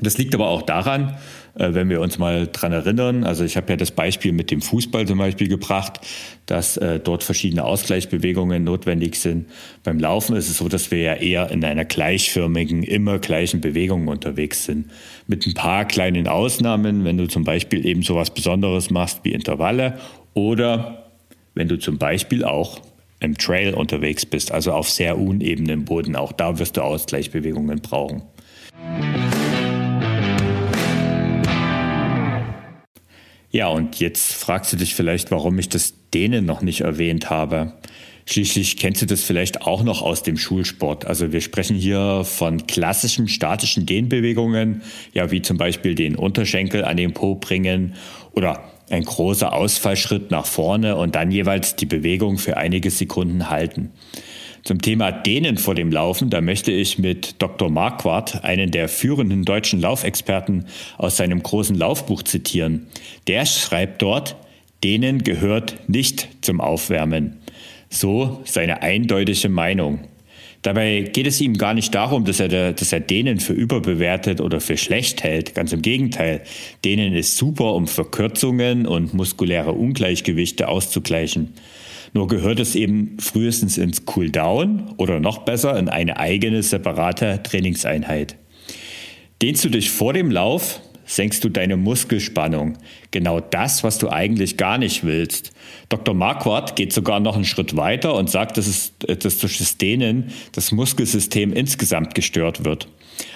Das 0.00 0.18
liegt 0.18 0.34
aber 0.34 0.48
auch 0.48 0.62
daran, 0.62 1.16
äh, 1.54 1.72
wenn 1.72 1.88
wir 1.88 2.00
uns 2.00 2.18
mal 2.18 2.48
dran 2.52 2.72
erinnern, 2.72 3.24
also 3.24 3.44
ich 3.44 3.56
habe 3.56 3.72
ja 3.72 3.76
das 3.76 3.90
Beispiel 3.90 4.32
mit 4.32 4.50
dem 4.50 4.60
Fußball 4.60 5.06
zum 5.06 5.18
Beispiel 5.18 5.48
gebracht, 5.48 6.00
dass 6.44 6.76
äh, 6.76 7.00
dort 7.00 7.24
verschiedene 7.24 7.64
Ausgleichsbewegungen 7.64 8.62
notwendig 8.62 9.16
sind. 9.16 9.46
Beim 9.82 9.98
Laufen 9.98 10.36
ist 10.36 10.50
es 10.50 10.58
so, 10.58 10.68
dass 10.68 10.90
wir 10.90 10.98
ja 10.98 11.14
eher 11.14 11.50
in 11.50 11.64
einer 11.64 11.84
gleichförmigen, 11.84 12.82
immer 12.82 13.18
gleichen 13.18 13.60
Bewegung 13.60 14.08
unterwegs 14.08 14.64
sind. 14.64 14.90
Mit 15.26 15.46
ein 15.46 15.54
paar 15.54 15.86
kleinen 15.86 16.28
Ausnahmen, 16.28 17.04
wenn 17.04 17.16
du 17.16 17.26
zum 17.26 17.44
Beispiel 17.44 17.86
eben 17.86 18.02
so 18.02 18.16
was 18.16 18.30
Besonderes 18.30 18.90
machst 18.90 19.20
wie 19.22 19.32
Intervalle 19.32 19.98
oder 20.34 21.10
wenn 21.54 21.68
du 21.68 21.78
zum 21.78 21.96
Beispiel 21.96 22.44
auch 22.44 22.80
im 23.20 23.38
Trail 23.38 23.72
unterwegs 23.72 24.26
bist, 24.26 24.52
also 24.52 24.72
auf 24.72 24.90
sehr 24.90 25.16
unebenem 25.16 25.86
Boden. 25.86 26.16
Auch 26.16 26.32
da 26.32 26.58
wirst 26.58 26.76
du 26.76 26.82
Ausgleichsbewegungen 26.82 27.80
brauchen. 27.80 28.22
Ja, 33.56 33.68
und 33.68 34.00
jetzt 34.00 34.34
fragst 34.34 34.70
du 34.74 34.76
dich 34.76 34.94
vielleicht, 34.94 35.30
warum 35.30 35.58
ich 35.58 35.70
das 35.70 35.94
Dehnen 36.12 36.44
noch 36.44 36.60
nicht 36.60 36.82
erwähnt 36.82 37.30
habe. 37.30 37.72
Schließlich 38.26 38.76
kennst 38.76 39.00
du 39.00 39.06
das 39.06 39.22
vielleicht 39.22 39.62
auch 39.62 39.82
noch 39.82 40.02
aus 40.02 40.22
dem 40.22 40.36
Schulsport. 40.36 41.06
Also 41.06 41.32
wir 41.32 41.40
sprechen 41.40 41.74
hier 41.74 42.24
von 42.24 42.66
klassischen 42.66 43.28
statischen 43.28 43.86
Dehnbewegungen, 43.86 44.82
ja, 45.14 45.30
wie 45.30 45.40
zum 45.40 45.56
Beispiel 45.56 45.94
den 45.94 46.16
Unterschenkel 46.16 46.84
an 46.84 46.98
den 46.98 47.14
Po 47.14 47.36
bringen 47.36 47.94
oder 48.32 48.62
ein 48.90 49.04
großer 49.04 49.54
Ausfallschritt 49.54 50.30
nach 50.30 50.44
vorne 50.44 50.96
und 50.96 51.14
dann 51.14 51.30
jeweils 51.30 51.76
die 51.76 51.86
Bewegung 51.86 52.36
für 52.36 52.58
einige 52.58 52.90
Sekunden 52.90 53.48
halten. 53.48 53.90
Zum 54.66 54.82
Thema 54.82 55.12
Dehnen 55.12 55.58
vor 55.58 55.76
dem 55.76 55.92
Laufen, 55.92 56.28
da 56.28 56.40
möchte 56.40 56.72
ich 56.72 56.98
mit 56.98 57.40
Dr. 57.40 57.70
Marquardt, 57.70 58.42
einen 58.42 58.72
der 58.72 58.88
führenden 58.88 59.44
deutschen 59.44 59.80
Laufexperten, 59.80 60.66
aus 60.98 61.16
seinem 61.16 61.40
großen 61.40 61.76
Laufbuch 61.76 62.24
zitieren. 62.24 62.88
Der 63.28 63.46
schreibt 63.46 64.02
dort, 64.02 64.34
Dehnen 64.82 65.22
gehört 65.22 65.88
nicht 65.88 66.26
zum 66.40 66.60
Aufwärmen. 66.60 67.36
So 67.90 68.40
seine 68.44 68.82
eindeutige 68.82 69.48
Meinung. 69.48 70.00
Dabei 70.62 71.02
geht 71.02 71.28
es 71.28 71.40
ihm 71.40 71.58
gar 71.58 71.72
nicht 71.72 71.94
darum, 71.94 72.24
dass 72.24 72.40
er, 72.40 72.72
dass 72.72 72.92
er 72.92 72.98
Dehnen 72.98 73.38
für 73.38 73.52
überbewertet 73.52 74.40
oder 74.40 74.60
für 74.60 74.76
schlecht 74.76 75.22
hält. 75.22 75.54
Ganz 75.54 75.72
im 75.72 75.80
Gegenteil. 75.80 76.42
Dehnen 76.84 77.14
ist 77.14 77.36
super, 77.36 77.72
um 77.74 77.86
Verkürzungen 77.86 78.84
und 78.84 79.14
muskuläre 79.14 79.70
Ungleichgewichte 79.70 80.66
auszugleichen. 80.66 81.52
Nur 82.12 82.28
gehört 82.28 82.60
es 82.60 82.74
eben 82.74 83.16
frühestens 83.18 83.78
ins 83.78 84.04
Cooldown 84.04 84.94
oder 84.96 85.20
noch 85.20 85.38
besser 85.38 85.78
in 85.78 85.88
eine 85.88 86.18
eigene 86.18 86.62
separate 86.62 87.40
Trainingseinheit. 87.42 88.36
Dehnst 89.42 89.64
du 89.64 89.68
dich 89.68 89.90
vor 89.90 90.12
dem 90.12 90.30
Lauf, 90.30 90.80
senkst 91.06 91.44
du 91.44 91.48
deine 91.48 91.76
Muskelspannung. 91.76 92.78
Genau 93.10 93.40
das, 93.40 93.84
was 93.84 93.98
du 93.98 94.10
eigentlich 94.10 94.56
gar 94.56 94.76
nicht 94.76 95.04
willst. 95.04 95.52
Dr. 95.88 96.14
Marquardt 96.14 96.74
geht 96.76 96.92
sogar 96.92 97.20
noch 97.20 97.36
einen 97.36 97.44
Schritt 97.44 97.76
weiter 97.76 98.14
und 98.14 98.28
sagt, 98.28 98.56
dass, 98.56 98.66
es, 98.66 98.92
dass 98.98 99.38
durch 99.38 99.58
das 99.58 99.78
Dehnen 99.78 100.32
das 100.52 100.72
Muskelsystem 100.72 101.52
insgesamt 101.52 102.14
gestört 102.14 102.64
wird. 102.64 102.88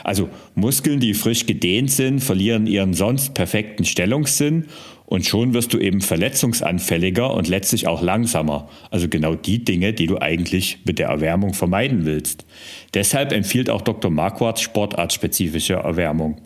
Also 0.04 0.28
Muskeln, 0.54 1.00
die 1.00 1.14
frisch 1.14 1.46
gedehnt 1.46 1.90
sind, 1.90 2.20
verlieren 2.20 2.66
ihren 2.66 2.92
sonst 2.92 3.34
perfekten 3.34 3.84
Stellungssinn 3.84 4.66
und 5.11 5.26
schon 5.26 5.55
wirst 5.55 5.75
du 5.75 5.79
eben 5.79 6.00
verletzungsanfälliger 6.00 7.35
und 7.35 7.49
letztlich 7.49 7.88
auch 7.88 8.00
langsamer. 8.00 8.69
Also 8.93 9.09
genau 9.09 9.35
die 9.35 9.64
Dinge, 9.64 9.93
die 9.93 10.07
du 10.07 10.19
eigentlich 10.19 10.79
mit 10.85 11.00
der 11.00 11.09
Erwärmung 11.09 11.52
vermeiden 11.52 12.07
willst. 12.07 12.47
Deshalb 12.95 13.33
empfiehlt 13.33 13.71
auch 13.71 13.83
Dr. 13.83 14.09
Marquardt 14.09 14.61
sportartspezifische 14.61 15.75
Erwärmung. 15.75 16.40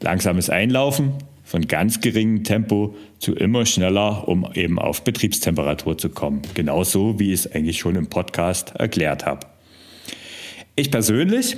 Langsames 0.00 0.50
Einlaufen 0.50 1.14
von 1.42 1.66
ganz 1.66 2.02
geringem 2.02 2.44
Tempo 2.44 2.94
zu 3.18 3.34
immer 3.34 3.64
schneller, 3.64 4.28
um 4.28 4.46
eben 4.52 4.78
auf 4.78 5.04
Betriebstemperatur 5.04 5.96
zu 5.96 6.10
kommen. 6.10 6.42
Genauso 6.52 7.18
wie 7.18 7.32
ich 7.32 7.46
es 7.46 7.52
eigentlich 7.52 7.78
schon 7.78 7.96
im 7.96 8.08
Podcast 8.08 8.74
erklärt 8.78 9.24
habe. 9.24 9.46
Ich 10.76 10.90
persönlich 10.90 11.56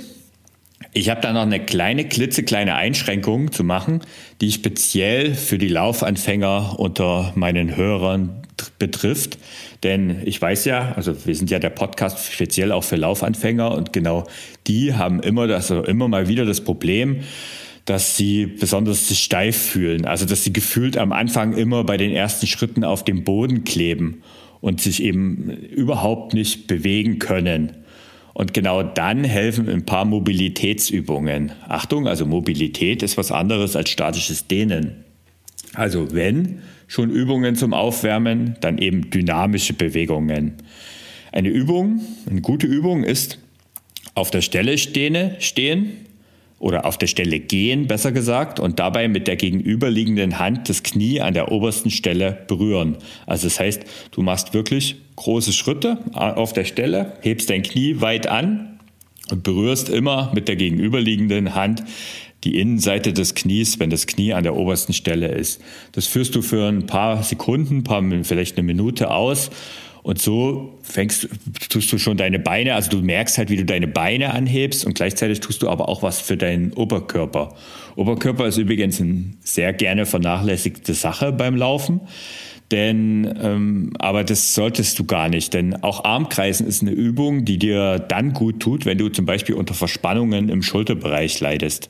ich 0.93 1.09
habe 1.09 1.21
da 1.21 1.33
noch 1.33 1.41
eine 1.41 1.59
kleine, 1.59 2.05
klitzekleine 2.05 2.75
Einschränkung 2.75 3.51
zu 3.51 3.63
machen, 3.63 4.01
die 4.41 4.51
speziell 4.51 5.33
für 5.33 5.57
die 5.57 5.67
Laufanfänger 5.67 6.79
unter 6.79 7.33
meinen 7.35 7.75
Hörern 7.75 8.41
betrifft. 8.79 9.37
Denn 9.83 10.21
ich 10.25 10.41
weiß 10.41 10.65
ja, 10.65 10.93
also 10.95 11.25
wir 11.25 11.35
sind 11.35 11.49
ja 11.49 11.59
der 11.59 11.69
Podcast 11.69 12.31
speziell 12.31 12.71
auch 12.71 12.83
für 12.83 12.95
Laufanfänger 12.95 13.71
und 13.71 13.93
genau 13.93 14.25
die 14.67 14.93
haben 14.93 15.21
immer 15.21 15.49
also 15.49 15.83
immer 15.83 16.07
mal 16.07 16.27
wieder 16.27 16.45
das 16.45 16.61
Problem, 16.61 17.21
dass 17.85 18.17
sie 18.17 18.45
besonders 18.45 19.07
sich 19.07 19.19
steif 19.19 19.57
fühlen. 19.57 20.05
Also 20.05 20.25
dass 20.25 20.43
sie 20.43 20.53
gefühlt 20.53 20.97
am 20.97 21.11
Anfang 21.11 21.53
immer 21.53 21.83
bei 21.83 21.97
den 21.97 22.11
ersten 22.11 22.47
Schritten 22.47 22.83
auf 22.83 23.03
dem 23.03 23.23
Boden 23.23 23.63
kleben 23.63 24.23
und 24.61 24.81
sich 24.81 25.03
eben 25.03 25.49
überhaupt 25.49 26.33
nicht 26.33 26.67
bewegen 26.67 27.19
können. 27.19 27.84
Und 28.35 28.53
genau 28.53 28.83
dann 28.83 29.23
helfen 29.23 29.69
ein 29.69 29.85
paar 29.85 30.03
Mobilitätsübungen. 30.03 31.53
Achtung, 31.69 32.05
also 32.05 32.25
Mobilität 32.25 33.01
ist 33.01 33.15
was 33.17 33.31
anderes 33.31 33.77
als 33.77 33.89
statisches 33.89 34.45
Dehnen. 34.47 35.05
Also 35.73 36.13
wenn 36.13 36.59
schon 36.85 37.11
Übungen 37.11 37.55
zum 37.55 37.73
Aufwärmen, 37.73 38.57
dann 38.59 38.77
eben 38.77 39.09
dynamische 39.09 39.71
Bewegungen. 39.71 40.55
Eine 41.31 41.47
Übung, 41.47 42.01
eine 42.29 42.41
gute 42.41 42.67
Übung 42.67 43.05
ist 43.05 43.39
auf 44.15 44.31
der 44.31 44.41
Stelle 44.41 44.77
stehen, 44.77 45.35
stehen 45.39 46.04
oder 46.59 46.85
auf 46.85 46.97
der 46.97 47.07
Stelle 47.07 47.39
gehen, 47.39 47.87
besser 47.87 48.11
gesagt, 48.11 48.59
und 48.59 48.79
dabei 48.79 49.07
mit 49.07 49.27
der 49.27 49.35
gegenüberliegenden 49.35 50.39
Hand 50.39 50.69
das 50.69 50.83
Knie 50.83 51.21
an 51.21 51.33
der 51.33 51.51
obersten 51.51 51.91
Stelle 51.91 52.45
berühren. 52.47 52.97
Also 53.25 53.47
das 53.47 53.59
heißt, 53.59 53.83
du 54.11 54.21
machst 54.21 54.53
wirklich 54.53 54.95
große 55.15 55.53
Schritte 55.53 55.99
auf 56.13 56.53
der 56.53 56.65
Stelle, 56.65 57.13
hebst 57.21 57.49
dein 57.49 57.63
Knie 57.63 58.01
weit 58.01 58.27
an 58.27 58.79
und 59.31 59.43
berührst 59.43 59.89
immer 59.89 60.31
mit 60.33 60.47
der 60.47 60.55
gegenüberliegenden 60.55 61.55
Hand 61.55 61.83
die 62.43 62.59
Innenseite 62.59 63.11
des 63.11 63.33
Knies, 63.33 63.79
wenn 63.79 63.89
das 63.89 64.05
Knie 64.05 64.33
an 64.33 64.43
der 64.43 64.55
obersten 64.55 64.93
Stelle 64.93 65.29
ist. 65.29 65.61
Das 65.93 66.05
führst 66.05 66.35
du 66.35 66.41
für 66.43 66.67
ein 66.67 66.85
paar 66.85 67.23
Sekunden, 67.23 67.83
paar, 67.83 68.03
vielleicht 68.23 68.57
eine 68.57 68.65
Minute 68.65 69.09
aus 69.09 69.49
und 70.05 70.21
so 70.21 70.77
fängst, 70.83 71.27
tust 71.67 71.91
du 71.91 71.97
schon 71.97 72.15
deine 72.15 72.37
Beine, 72.37 72.75
also 72.75 72.91
du 72.91 73.01
merkst 73.01 73.39
halt, 73.39 73.49
wie 73.49 73.57
du 73.57 73.65
deine 73.65 73.87
Beine 73.87 74.35
anhebst 74.35 74.85
und 74.85 74.93
gleichzeitig 74.93 75.39
tust 75.39 75.63
du 75.63 75.67
aber 75.67 75.89
auch 75.89 76.03
was 76.03 76.21
für 76.21 76.37
deinen 76.37 76.73
Oberkörper. 76.73 77.55
Oberkörper 77.95 78.45
ist 78.45 78.57
übrigens 78.57 79.01
eine 79.01 79.33
sehr 79.43 79.73
gerne 79.73 80.05
vernachlässigte 80.05 80.93
Sache 80.93 81.31
beim 81.31 81.55
Laufen. 81.55 82.01
Denn, 82.69 83.33
ähm, 83.41 83.93
aber 83.97 84.23
das 84.23 84.53
solltest 84.53 84.99
du 84.99 85.05
gar 85.05 85.27
nicht, 85.27 85.55
denn 85.55 85.81
auch 85.83 86.03
Armkreisen 86.03 86.67
ist 86.67 86.83
eine 86.83 86.91
Übung, 86.91 87.43
die 87.43 87.57
dir 87.57 87.97
dann 87.97 88.33
gut 88.33 88.59
tut, 88.59 88.85
wenn 88.85 88.99
du 88.99 89.09
zum 89.09 89.25
Beispiel 89.25 89.55
unter 89.55 89.73
Verspannungen 89.73 90.49
im 90.49 90.61
Schulterbereich 90.61 91.39
leidest. 91.39 91.89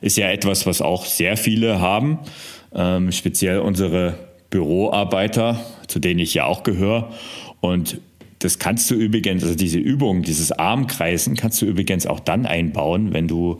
Ist 0.00 0.16
ja 0.16 0.28
etwas, 0.28 0.66
was 0.66 0.82
auch 0.82 1.04
sehr 1.04 1.36
viele 1.36 1.80
haben, 1.80 2.20
ähm, 2.74 3.10
speziell 3.10 3.58
unsere 3.58 4.14
Büroarbeiter, 4.50 5.60
zu 5.86 5.98
denen 5.98 6.20
ich 6.20 6.34
ja 6.34 6.44
auch 6.44 6.62
gehöre. 6.62 7.12
Und 7.60 8.00
das 8.40 8.58
kannst 8.58 8.90
du 8.90 8.94
übrigens, 8.94 9.42
also 9.42 9.54
diese 9.54 9.78
Übung, 9.78 10.22
dieses 10.22 10.52
Armkreisen 10.52 11.36
kannst 11.36 11.62
du 11.62 11.66
übrigens 11.66 12.06
auch 12.06 12.20
dann 12.20 12.46
einbauen, 12.46 13.12
wenn 13.12 13.28
du 13.28 13.58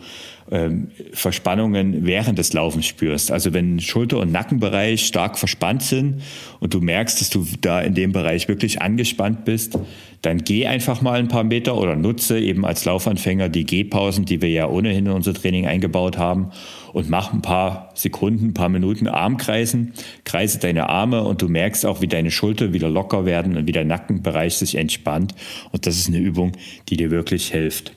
Verspannungen 1.12 2.06
während 2.06 2.38
des 2.38 2.52
Laufens 2.52 2.86
spürst. 2.86 3.32
Also 3.32 3.52
wenn 3.52 3.80
Schulter- 3.80 4.20
und 4.20 4.30
Nackenbereich 4.30 5.04
stark 5.04 5.38
verspannt 5.38 5.82
sind 5.82 6.22
und 6.60 6.72
du 6.72 6.80
merkst, 6.80 7.20
dass 7.20 7.30
du 7.30 7.44
da 7.60 7.80
in 7.80 7.94
dem 7.94 8.12
Bereich 8.12 8.46
wirklich 8.46 8.80
angespannt 8.80 9.44
bist, 9.44 9.76
dann 10.22 10.38
geh 10.38 10.66
einfach 10.66 11.02
mal 11.02 11.18
ein 11.18 11.28
paar 11.28 11.44
Meter 11.44 11.76
oder 11.76 11.96
nutze 11.96 12.38
eben 12.38 12.64
als 12.64 12.84
Laufanfänger 12.84 13.48
die 13.48 13.66
Gehpausen, 13.66 14.24
die 14.24 14.40
wir 14.40 14.48
ja 14.48 14.68
ohnehin 14.68 15.06
in 15.06 15.12
unser 15.12 15.34
Training 15.34 15.66
eingebaut 15.66 16.16
haben 16.16 16.50
und 16.92 17.10
mach 17.10 17.32
ein 17.32 17.42
paar 17.42 17.90
Sekunden, 17.94 18.48
ein 18.48 18.54
paar 18.54 18.68
Minuten 18.68 19.08
Armkreisen, 19.08 19.92
kreise 20.24 20.58
deine 20.58 20.88
Arme 20.88 21.22
und 21.22 21.42
du 21.42 21.48
merkst 21.48 21.84
auch, 21.86 22.00
wie 22.00 22.08
deine 22.08 22.30
Schulter 22.30 22.72
wieder 22.72 22.88
locker 22.88 23.24
werden 23.24 23.56
und 23.56 23.66
wie 23.66 23.72
der 23.72 23.84
Nackenbereich 23.84 24.54
sich 24.54 24.76
entspannt 24.76 25.34
und 25.72 25.86
das 25.86 25.96
ist 25.96 26.08
eine 26.08 26.18
Übung, 26.18 26.52
die 26.88 26.96
dir 26.96 27.10
wirklich 27.10 27.50
hilft. 27.50 27.92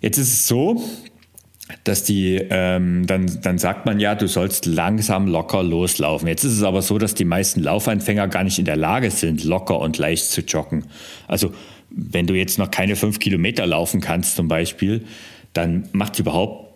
Jetzt 0.00 0.16
ist 0.16 0.32
es 0.32 0.48
so, 0.48 0.82
dass 1.84 2.04
die, 2.04 2.40
ähm, 2.50 3.06
dann, 3.06 3.40
dann 3.42 3.58
sagt 3.58 3.86
man 3.86 4.00
ja, 4.00 4.14
du 4.14 4.28
sollst 4.28 4.66
langsam 4.66 5.26
locker 5.26 5.62
loslaufen. 5.62 6.28
Jetzt 6.28 6.44
ist 6.44 6.52
es 6.52 6.62
aber 6.62 6.82
so, 6.82 6.98
dass 6.98 7.14
die 7.14 7.24
meisten 7.24 7.60
Laufanfänger 7.60 8.28
gar 8.28 8.44
nicht 8.44 8.58
in 8.58 8.64
der 8.64 8.76
Lage 8.76 9.10
sind, 9.10 9.44
locker 9.44 9.78
und 9.78 9.98
leicht 9.98 10.26
zu 10.26 10.42
joggen. 10.42 10.84
Also 11.28 11.52
wenn 11.90 12.26
du 12.26 12.34
jetzt 12.34 12.58
noch 12.58 12.70
keine 12.70 12.96
fünf 12.96 13.18
Kilometer 13.18 13.66
laufen 13.66 14.00
kannst 14.00 14.36
zum 14.36 14.48
Beispiel, 14.48 15.04
dann 15.52 15.88
macht 15.92 16.14
es 16.14 16.20
überhaupt 16.20 16.70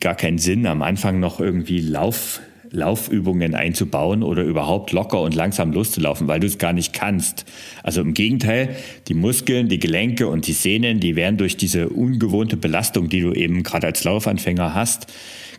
gar 0.00 0.14
keinen 0.14 0.38
Sinn, 0.38 0.66
am 0.66 0.82
Anfang 0.82 1.20
noch 1.20 1.40
irgendwie 1.40 1.80
Lauf, 1.80 2.40
Laufübungen 2.70 3.54
einzubauen 3.54 4.22
oder 4.22 4.42
überhaupt 4.42 4.92
locker 4.92 5.20
und 5.22 5.34
langsam 5.34 5.72
loszulaufen, 5.72 6.28
weil 6.28 6.40
du 6.40 6.46
es 6.46 6.58
gar 6.58 6.72
nicht 6.72 6.92
kannst. 6.92 7.44
Also 7.82 8.00
im 8.00 8.14
Gegenteil, 8.14 8.76
die 9.08 9.14
Muskeln, 9.14 9.68
die 9.68 9.78
Gelenke 9.78 10.28
und 10.28 10.46
die 10.46 10.52
Sehnen, 10.52 11.00
die 11.00 11.16
werden 11.16 11.36
durch 11.36 11.56
diese 11.56 11.88
ungewohnte 11.88 12.56
Belastung, 12.56 13.08
die 13.08 13.20
du 13.20 13.32
eben 13.32 13.62
gerade 13.62 13.86
als 13.86 14.04
Laufanfänger 14.04 14.74
hast, 14.74 15.06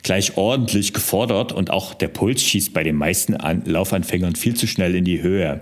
gleich 0.04 0.38
ordentlich 0.38 0.94
gefordert 0.94 1.52
und 1.52 1.72
auch 1.72 1.94
der 1.94 2.08
Puls 2.08 2.42
schießt 2.44 2.74
bei 2.74 2.84
den 2.84 2.96
meisten 2.96 3.36
Laufanfängern 3.66 4.36
viel 4.36 4.56
zu 4.56 4.68
schnell 4.68 4.96
in 4.96 5.06
die 5.06 5.22
Höhe. 5.22 5.62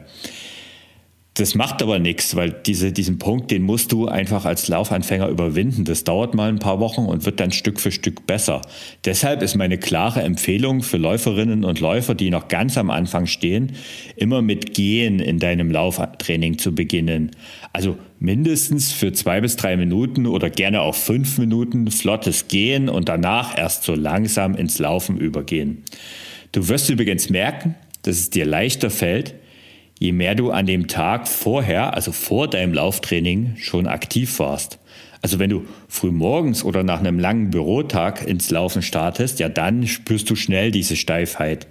Das 1.38 1.54
macht 1.54 1.84
aber 1.84 2.00
nichts, 2.00 2.36
weil 2.36 2.50
diese, 2.52 2.92
diesen 2.92 3.20
Punkt, 3.20 3.52
den 3.52 3.62
musst 3.62 3.92
du 3.92 4.08
einfach 4.08 4.46
als 4.46 4.68
Laufanfänger 4.70 5.28
überwinden. 5.28 5.86
Das 5.86 6.04
dauert 6.04 6.34
mal 6.34 6.50
ein 6.50 6.58
paar 6.58 6.80
Wochen 6.80 7.02
und 7.02 7.26
wird 7.26 7.40
dann 7.40 7.52
Stück 7.52 7.80
für 7.80 7.92
Stück 7.92 8.26
besser. 8.26 8.64
Deshalb 9.06 9.44
ist 9.44 9.56
meine 9.56 9.78
klare 9.78 10.24
Empfehlung 10.24 10.82
für 10.82 10.98
Läuferinnen 10.98 11.64
und 11.64 11.80
Läufer, 11.80 12.16
die 12.16 12.32
noch 12.32 12.48
ganz 12.48 12.76
am 12.76 12.90
Anfang 12.90 13.28
stehen, 13.28 13.74
immer 14.16 14.42
mit 14.42 14.74
Gehen 14.74 15.20
in 15.20 15.38
deinem 15.38 15.70
Lauftraining 15.70 16.58
zu 16.58 16.74
beginnen. 16.74 17.30
Also 17.72 18.00
mindestens 18.20 18.92
für 18.92 19.14
zwei 19.14 19.40
bis 19.40 19.58
drei 19.58 19.78
Minuten 19.78 20.26
oder 20.26 20.50
gerne 20.50 20.82
auch 20.82 20.96
fünf 20.96 21.38
Minuten 21.38 21.92
flottes 21.92 22.48
Gehen 22.48 22.90
und 22.90 23.10
danach 23.10 23.56
erst 23.56 23.84
so 23.84 23.94
langsam 23.94 24.56
ins 24.56 24.80
Laufen 24.80 25.20
übergehen. 25.20 25.84
Du 26.52 26.68
wirst 26.68 26.90
übrigens 26.90 27.30
merken, 27.30 27.76
dass 28.02 28.18
es 28.18 28.32
dir 28.32 28.48
leichter 28.48 28.90
fällt, 28.90 29.36
je 30.00 30.12
mehr 30.12 30.36
du 30.36 30.52
an 30.52 30.66
dem 30.66 30.88
Tag 30.88 31.28
vorher, 31.28 31.94
also 31.94 32.12
vor 32.12 32.48
deinem 32.48 32.74
Lauftraining, 32.74 33.56
schon 33.58 33.88
aktiv 33.88 34.40
warst. 34.40 34.80
Also 35.22 35.40
wenn 35.40 35.50
du 35.50 35.66
früh 35.88 36.12
morgens 36.12 36.64
oder 36.64 36.84
nach 36.84 37.00
einem 37.00 37.20
langen 37.20 37.50
Bürotag 37.50 38.26
ins 38.26 38.50
Laufen 38.52 38.82
startest, 38.82 39.40
ja 39.40 39.50
dann 39.50 39.88
spürst 39.88 40.30
du 40.30 40.36
schnell 40.36 40.72
diese 40.72 40.96
Steifheit. 40.96 41.68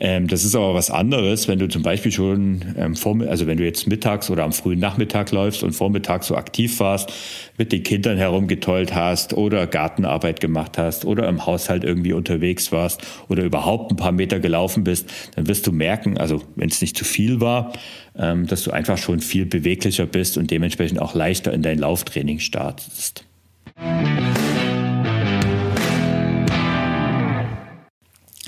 Ähm, 0.00 0.28
das 0.28 0.44
ist 0.44 0.54
aber 0.54 0.74
was 0.74 0.90
anderes, 0.90 1.48
wenn 1.48 1.58
du 1.58 1.68
zum 1.68 1.82
Beispiel 1.82 2.12
schon, 2.12 2.74
ähm, 2.76 2.96
vor, 2.96 3.20
also 3.28 3.46
wenn 3.46 3.58
du 3.58 3.64
jetzt 3.64 3.86
mittags 3.86 4.30
oder 4.30 4.44
am 4.44 4.52
frühen 4.52 4.78
Nachmittag 4.78 5.30
läufst 5.30 5.62
und 5.62 5.72
vormittags 5.72 6.26
so 6.26 6.36
aktiv 6.36 6.80
warst, 6.80 7.12
mit 7.58 7.72
den 7.72 7.82
Kindern 7.82 8.16
herumgetollt 8.16 8.94
hast 8.94 9.34
oder 9.34 9.66
Gartenarbeit 9.66 10.40
gemacht 10.40 10.78
hast 10.78 11.04
oder 11.04 11.28
im 11.28 11.46
Haushalt 11.46 11.84
irgendwie 11.84 12.12
unterwegs 12.12 12.72
warst 12.72 13.02
oder 13.28 13.44
überhaupt 13.44 13.92
ein 13.92 13.96
paar 13.96 14.12
Meter 14.12 14.40
gelaufen 14.40 14.84
bist, 14.84 15.10
dann 15.36 15.46
wirst 15.46 15.66
du 15.66 15.72
merken, 15.72 16.18
also 16.18 16.42
wenn 16.56 16.68
es 16.68 16.80
nicht 16.80 16.96
zu 16.96 17.04
viel 17.04 17.40
war, 17.40 17.72
ähm, 18.16 18.46
dass 18.46 18.64
du 18.64 18.70
einfach 18.70 18.98
schon 18.98 19.20
viel 19.20 19.46
beweglicher 19.46 20.06
bist 20.06 20.38
und 20.38 20.50
dementsprechend 20.50 21.00
auch 21.00 21.14
leichter 21.14 21.52
in 21.52 21.62
dein 21.62 21.78
Lauftraining 21.78 22.40
startest. 22.40 23.24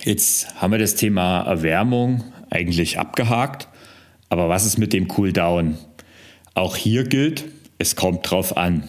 Jetzt 0.06 0.62
haben 0.62 0.70
wir 0.70 0.78
das 0.78 0.94
Thema 0.94 1.40
Erwärmung 1.40 2.22
eigentlich 2.48 2.96
abgehakt. 2.96 3.66
Aber 4.28 4.48
was 4.48 4.64
ist 4.64 4.78
mit 4.78 4.92
dem 4.92 5.08
Cooldown? 5.08 5.78
Auch 6.54 6.76
hier 6.76 7.02
gilt, 7.02 7.46
es 7.78 7.96
kommt 7.96 8.30
drauf 8.30 8.56
an. 8.56 8.84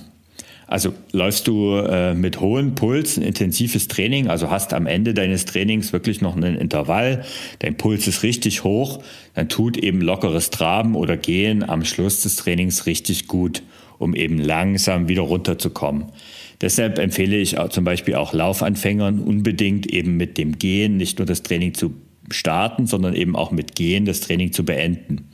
Also 0.67 0.93
läufst 1.13 1.47
du 1.47 1.75
äh, 1.77 2.13
mit 2.13 2.39
hohem 2.39 2.75
Puls 2.75 3.17
ein 3.17 3.23
intensives 3.23 3.87
Training, 3.87 4.27
also 4.27 4.51
hast 4.51 4.75
am 4.75 4.85
Ende 4.85 5.15
deines 5.15 5.45
Trainings 5.45 5.91
wirklich 5.91 6.21
noch 6.21 6.35
einen 6.35 6.55
Intervall, 6.55 7.25
dein 7.59 7.77
Puls 7.77 8.07
ist 8.07 8.21
richtig 8.21 8.63
hoch, 8.63 9.01
dann 9.33 9.49
tut 9.49 9.75
eben 9.75 10.01
lockeres 10.01 10.51
Traben 10.51 10.93
oder 10.93 11.17
Gehen 11.17 11.67
am 11.67 11.83
Schluss 11.83 12.21
des 12.21 12.35
Trainings 12.35 12.85
richtig 12.85 13.25
gut, 13.25 13.63
um 13.97 14.13
eben 14.13 14.37
langsam 14.37 15.07
wieder 15.07 15.23
runterzukommen. 15.23 16.11
Deshalb 16.61 16.97
empfehle 16.97 17.37
ich 17.37 17.55
zum 17.69 17.83
Beispiel 17.83 18.15
auch 18.15 18.33
Laufanfängern 18.33 19.19
unbedingt 19.19 19.87
eben 19.87 20.17
mit 20.17 20.37
dem 20.37 20.57
Gehen 20.57 20.97
nicht 20.97 21.19
nur 21.19 21.25
das 21.25 21.43
Training 21.43 21.73
zu 21.73 21.93
starten, 22.31 22.87
sondern 22.87 23.13
eben 23.13 23.35
auch 23.35 23.51
mit 23.51 23.75
Gehen 23.75 24.05
das 24.05 24.21
Training 24.21 24.51
zu 24.51 24.65
beenden. 24.65 25.29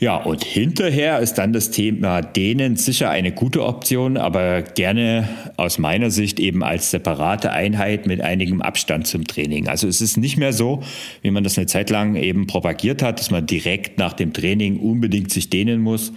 Ja, 0.00 0.16
und 0.16 0.44
hinterher 0.44 1.18
ist 1.18 1.34
dann 1.34 1.52
das 1.52 1.72
Thema 1.72 2.22
Dehnen 2.22 2.76
sicher 2.76 3.10
eine 3.10 3.32
gute 3.32 3.64
Option, 3.64 4.16
aber 4.16 4.62
gerne 4.62 5.28
aus 5.56 5.78
meiner 5.78 6.12
Sicht 6.12 6.38
eben 6.38 6.62
als 6.62 6.92
separate 6.92 7.50
Einheit 7.50 8.06
mit 8.06 8.20
einigem 8.20 8.62
Abstand 8.62 9.08
zum 9.08 9.26
Training. 9.26 9.66
Also 9.66 9.88
es 9.88 10.00
ist 10.00 10.16
nicht 10.16 10.36
mehr 10.36 10.52
so, 10.52 10.84
wie 11.22 11.32
man 11.32 11.42
das 11.42 11.58
eine 11.58 11.66
Zeit 11.66 11.90
lang 11.90 12.14
eben 12.14 12.46
propagiert 12.46 13.02
hat, 13.02 13.18
dass 13.18 13.32
man 13.32 13.46
direkt 13.46 13.98
nach 13.98 14.12
dem 14.12 14.32
Training 14.32 14.78
unbedingt 14.78 15.32
sich 15.32 15.50
dehnen 15.50 15.80
muss. 15.80 16.12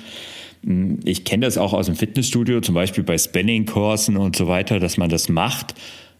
Ich 1.03 1.25
kenne 1.25 1.45
das 1.45 1.57
auch 1.57 1.73
aus 1.73 1.87
dem 1.87 1.95
Fitnessstudio, 1.95 2.61
zum 2.61 2.75
Beispiel 2.75 3.03
bei 3.03 3.17
Spanning-Kursen 3.17 4.15
und 4.15 4.35
so 4.35 4.47
weiter, 4.47 4.79
dass 4.79 4.97
man 4.97 5.09
das 5.09 5.27
macht. 5.27 5.73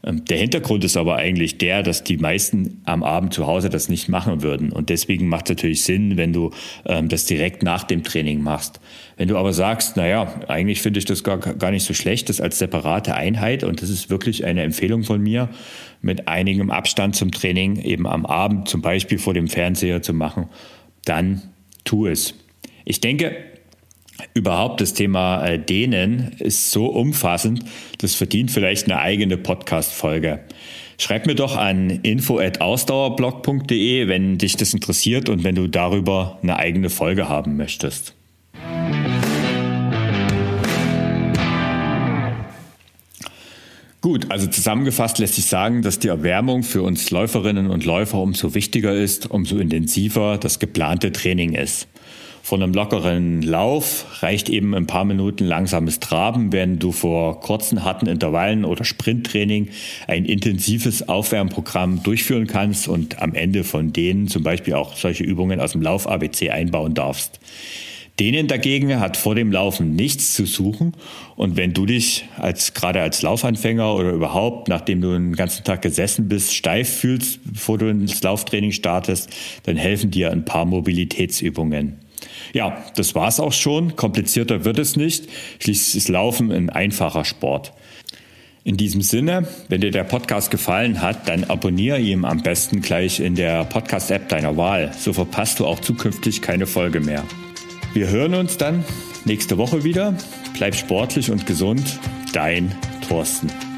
Ähm, 0.03 0.25
der 0.25 0.37
Hintergrund 0.37 0.83
ist 0.83 0.97
aber 0.97 1.17
eigentlich 1.17 1.57
der, 1.57 1.83
dass 1.83 2.03
die 2.03 2.17
meisten 2.17 2.81
am 2.85 3.03
Abend 3.03 3.33
zu 3.33 3.45
Hause 3.45 3.69
das 3.69 3.89
nicht 3.89 4.09
machen 4.09 4.41
würden. 4.41 4.71
Und 4.71 4.89
deswegen 4.89 5.27
macht 5.27 5.45
es 5.45 5.57
natürlich 5.57 5.83
Sinn, 5.83 6.17
wenn 6.17 6.33
du 6.33 6.51
ähm, 6.85 7.07
das 7.07 7.25
direkt 7.25 7.63
nach 7.63 7.83
dem 7.83 8.03
Training 8.03 8.41
machst. 8.41 8.79
Wenn 9.17 9.27
du 9.27 9.37
aber 9.37 9.53
sagst, 9.53 9.97
naja, 9.97 10.41
eigentlich 10.47 10.81
finde 10.81 10.99
ich 10.99 11.05
das 11.05 11.23
gar, 11.23 11.37
gar 11.37 11.71
nicht 11.71 11.85
so 11.85 11.93
schlecht, 11.93 12.29
das 12.29 12.41
als 12.41 12.57
separate 12.57 13.13
Einheit, 13.13 13.63
und 13.63 13.81
das 13.81 13.89
ist 13.89 14.09
wirklich 14.09 14.45
eine 14.45 14.63
Empfehlung 14.63 15.03
von 15.03 15.21
mir, 15.21 15.49
mit 16.01 16.27
einigem 16.27 16.71
Abstand 16.71 17.15
zum 17.15 17.31
Training 17.31 17.79
eben 17.79 18.07
am 18.07 18.25
Abend 18.25 18.67
zum 18.67 18.81
Beispiel 18.81 19.19
vor 19.19 19.35
dem 19.35 19.47
Fernseher 19.47 20.01
zu 20.01 20.13
machen, 20.13 20.47
dann 21.05 21.43
tu 21.83 22.07
es. 22.07 22.33
Ich 22.85 23.01
denke, 23.01 23.35
Überhaupt 24.33 24.81
das 24.81 24.93
Thema 24.93 25.45
äh, 25.45 25.59
Dehnen 25.59 26.35
ist 26.39 26.71
so 26.71 26.87
umfassend, 26.87 27.63
das 27.99 28.15
verdient 28.15 28.51
vielleicht 28.51 28.85
eine 28.85 28.99
eigene 28.99 29.37
Podcast-Folge. 29.37 30.39
Schreib 30.97 31.25
mir 31.25 31.35
doch 31.35 31.55
an 31.57 31.89
info@ausdauerblog.de, 31.89 34.07
wenn 34.07 34.37
dich 34.37 34.55
das 34.55 34.73
interessiert 34.73 35.27
und 35.29 35.43
wenn 35.43 35.55
du 35.55 35.67
darüber 35.67 36.39
eine 36.43 36.57
eigene 36.57 36.89
Folge 36.89 37.27
haben 37.27 37.57
möchtest. 37.57 38.15
Gut, 44.01 44.31
also 44.31 44.47
zusammengefasst 44.47 45.19
lässt 45.19 45.35
sich 45.35 45.45
sagen, 45.45 45.83
dass 45.83 45.99
die 45.99 46.07
Erwärmung 46.07 46.63
für 46.63 46.81
uns 46.81 47.11
Läuferinnen 47.11 47.69
und 47.69 47.85
Läufer 47.85 48.17
umso 48.17 48.55
wichtiger 48.55 48.95
ist, 48.95 49.29
umso 49.29 49.57
intensiver 49.57 50.39
das 50.39 50.57
geplante 50.57 51.11
Training 51.11 51.53
ist. 51.53 51.87
Von 52.43 52.63
einem 52.63 52.73
lockeren 52.73 53.41
Lauf 53.43 54.05
reicht 54.21 54.49
eben 54.49 54.73
ein 54.73 54.87
paar 54.87 55.05
Minuten 55.05 55.45
langsames 55.45 55.99
Traben, 55.99 56.51
während 56.51 56.81
du 56.81 56.91
vor 56.91 57.39
kurzen, 57.39 57.83
harten 57.83 58.07
Intervallen 58.07 58.65
oder 58.65 58.83
Sprinttraining 58.83 59.69
ein 60.07 60.25
intensives 60.25 61.07
Aufwärmprogramm 61.07 62.03
durchführen 62.03 62.47
kannst 62.47 62.87
und 62.87 63.21
am 63.21 63.35
Ende 63.35 63.63
von 63.63 63.93
denen 63.93 64.27
zum 64.27 64.43
Beispiel 64.43 64.73
auch 64.73 64.95
solche 64.95 65.23
Übungen 65.23 65.59
aus 65.59 65.73
dem 65.73 65.81
Lauf-ABC 65.81 66.49
einbauen 66.49 66.95
darfst. 66.95 67.39
Denen 68.19 68.47
dagegen 68.47 68.99
hat 68.99 69.17
vor 69.17 69.35
dem 69.35 69.51
Laufen 69.51 69.95
nichts 69.95 70.33
zu 70.33 70.45
suchen. 70.45 70.93
Und 71.35 71.57
wenn 71.57 71.73
du 71.73 71.85
dich 71.85 72.25
als, 72.37 72.73
gerade 72.73 73.01
als 73.01 73.21
Laufanfänger 73.21 73.95
oder 73.95 74.11
überhaupt, 74.11 74.67
nachdem 74.67 75.01
du 75.01 75.13
den 75.13 75.35
ganzen 75.35 75.63
Tag 75.63 75.81
gesessen 75.81 76.27
bist, 76.27 76.53
steif 76.53 76.89
fühlst, 76.89 77.39
bevor 77.45 77.77
du 77.77 77.87
ins 77.87 78.21
Lauftraining 78.21 78.73
startest, 78.73 79.29
dann 79.63 79.77
helfen 79.77 80.11
dir 80.11 80.31
ein 80.31 80.45
paar 80.45 80.65
Mobilitätsübungen. 80.65 81.97
Ja, 82.53 82.83
das 82.95 83.15
war's 83.15 83.39
auch 83.39 83.53
schon. 83.53 83.95
Komplizierter 83.95 84.65
wird 84.65 84.79
es 84.79 84.95
nicht. 84.95 85.29
Schließlich 85.59 85.95
ist 85.95 86.09
Laufen 86.09 86.51
ein 86.51 86.69
einfacher 86.69 87.25
Sport. 87.25 87.73
In 88.63 88.77
diesem 88.77 89.01
Sinne, 89.01 89.47
wenn 89.69 89.81
dir 89.81 89.89
der 89.89 90.03
Podcast 90.03 90.51
gefallen 90.51 91.01
hat, 91.01 91.27
dann 91.27 91.45
abonniere 91.45 91.99
ihn 91.99 92.25
am 92.25 92.43
besten 92.43 92.81
gleich 92.81 93.19
in 93.19 93.33
der 93.33 93.65
Podcast-App 93.65 94.29
deiner 94.29 94.55
Wahl. 94.55 94.91
So 94.95 95.13
verpasst 95.13 95.59
du 95.59 95.65
auch 95.65 95.79
zukünftig 95.79 96.43
keine 96.43 96.67
Folge 96.67 96.99
mehr. 96.99 97.23
Wir 97.93 98.09
hören 98.09 98.35
uns 98.35 98.57
dann 98.57 98.85
nächste 99.25 99.57
Woche 99.57 99.83
wieder. 99.83 100.15
Bleib 100.53 100.75
sportlich 100.75 101.31
und 101.31 101.47
gesund. 101.47 101.99
Dein 102.33 102.75
Thorsten. 103.07 103.70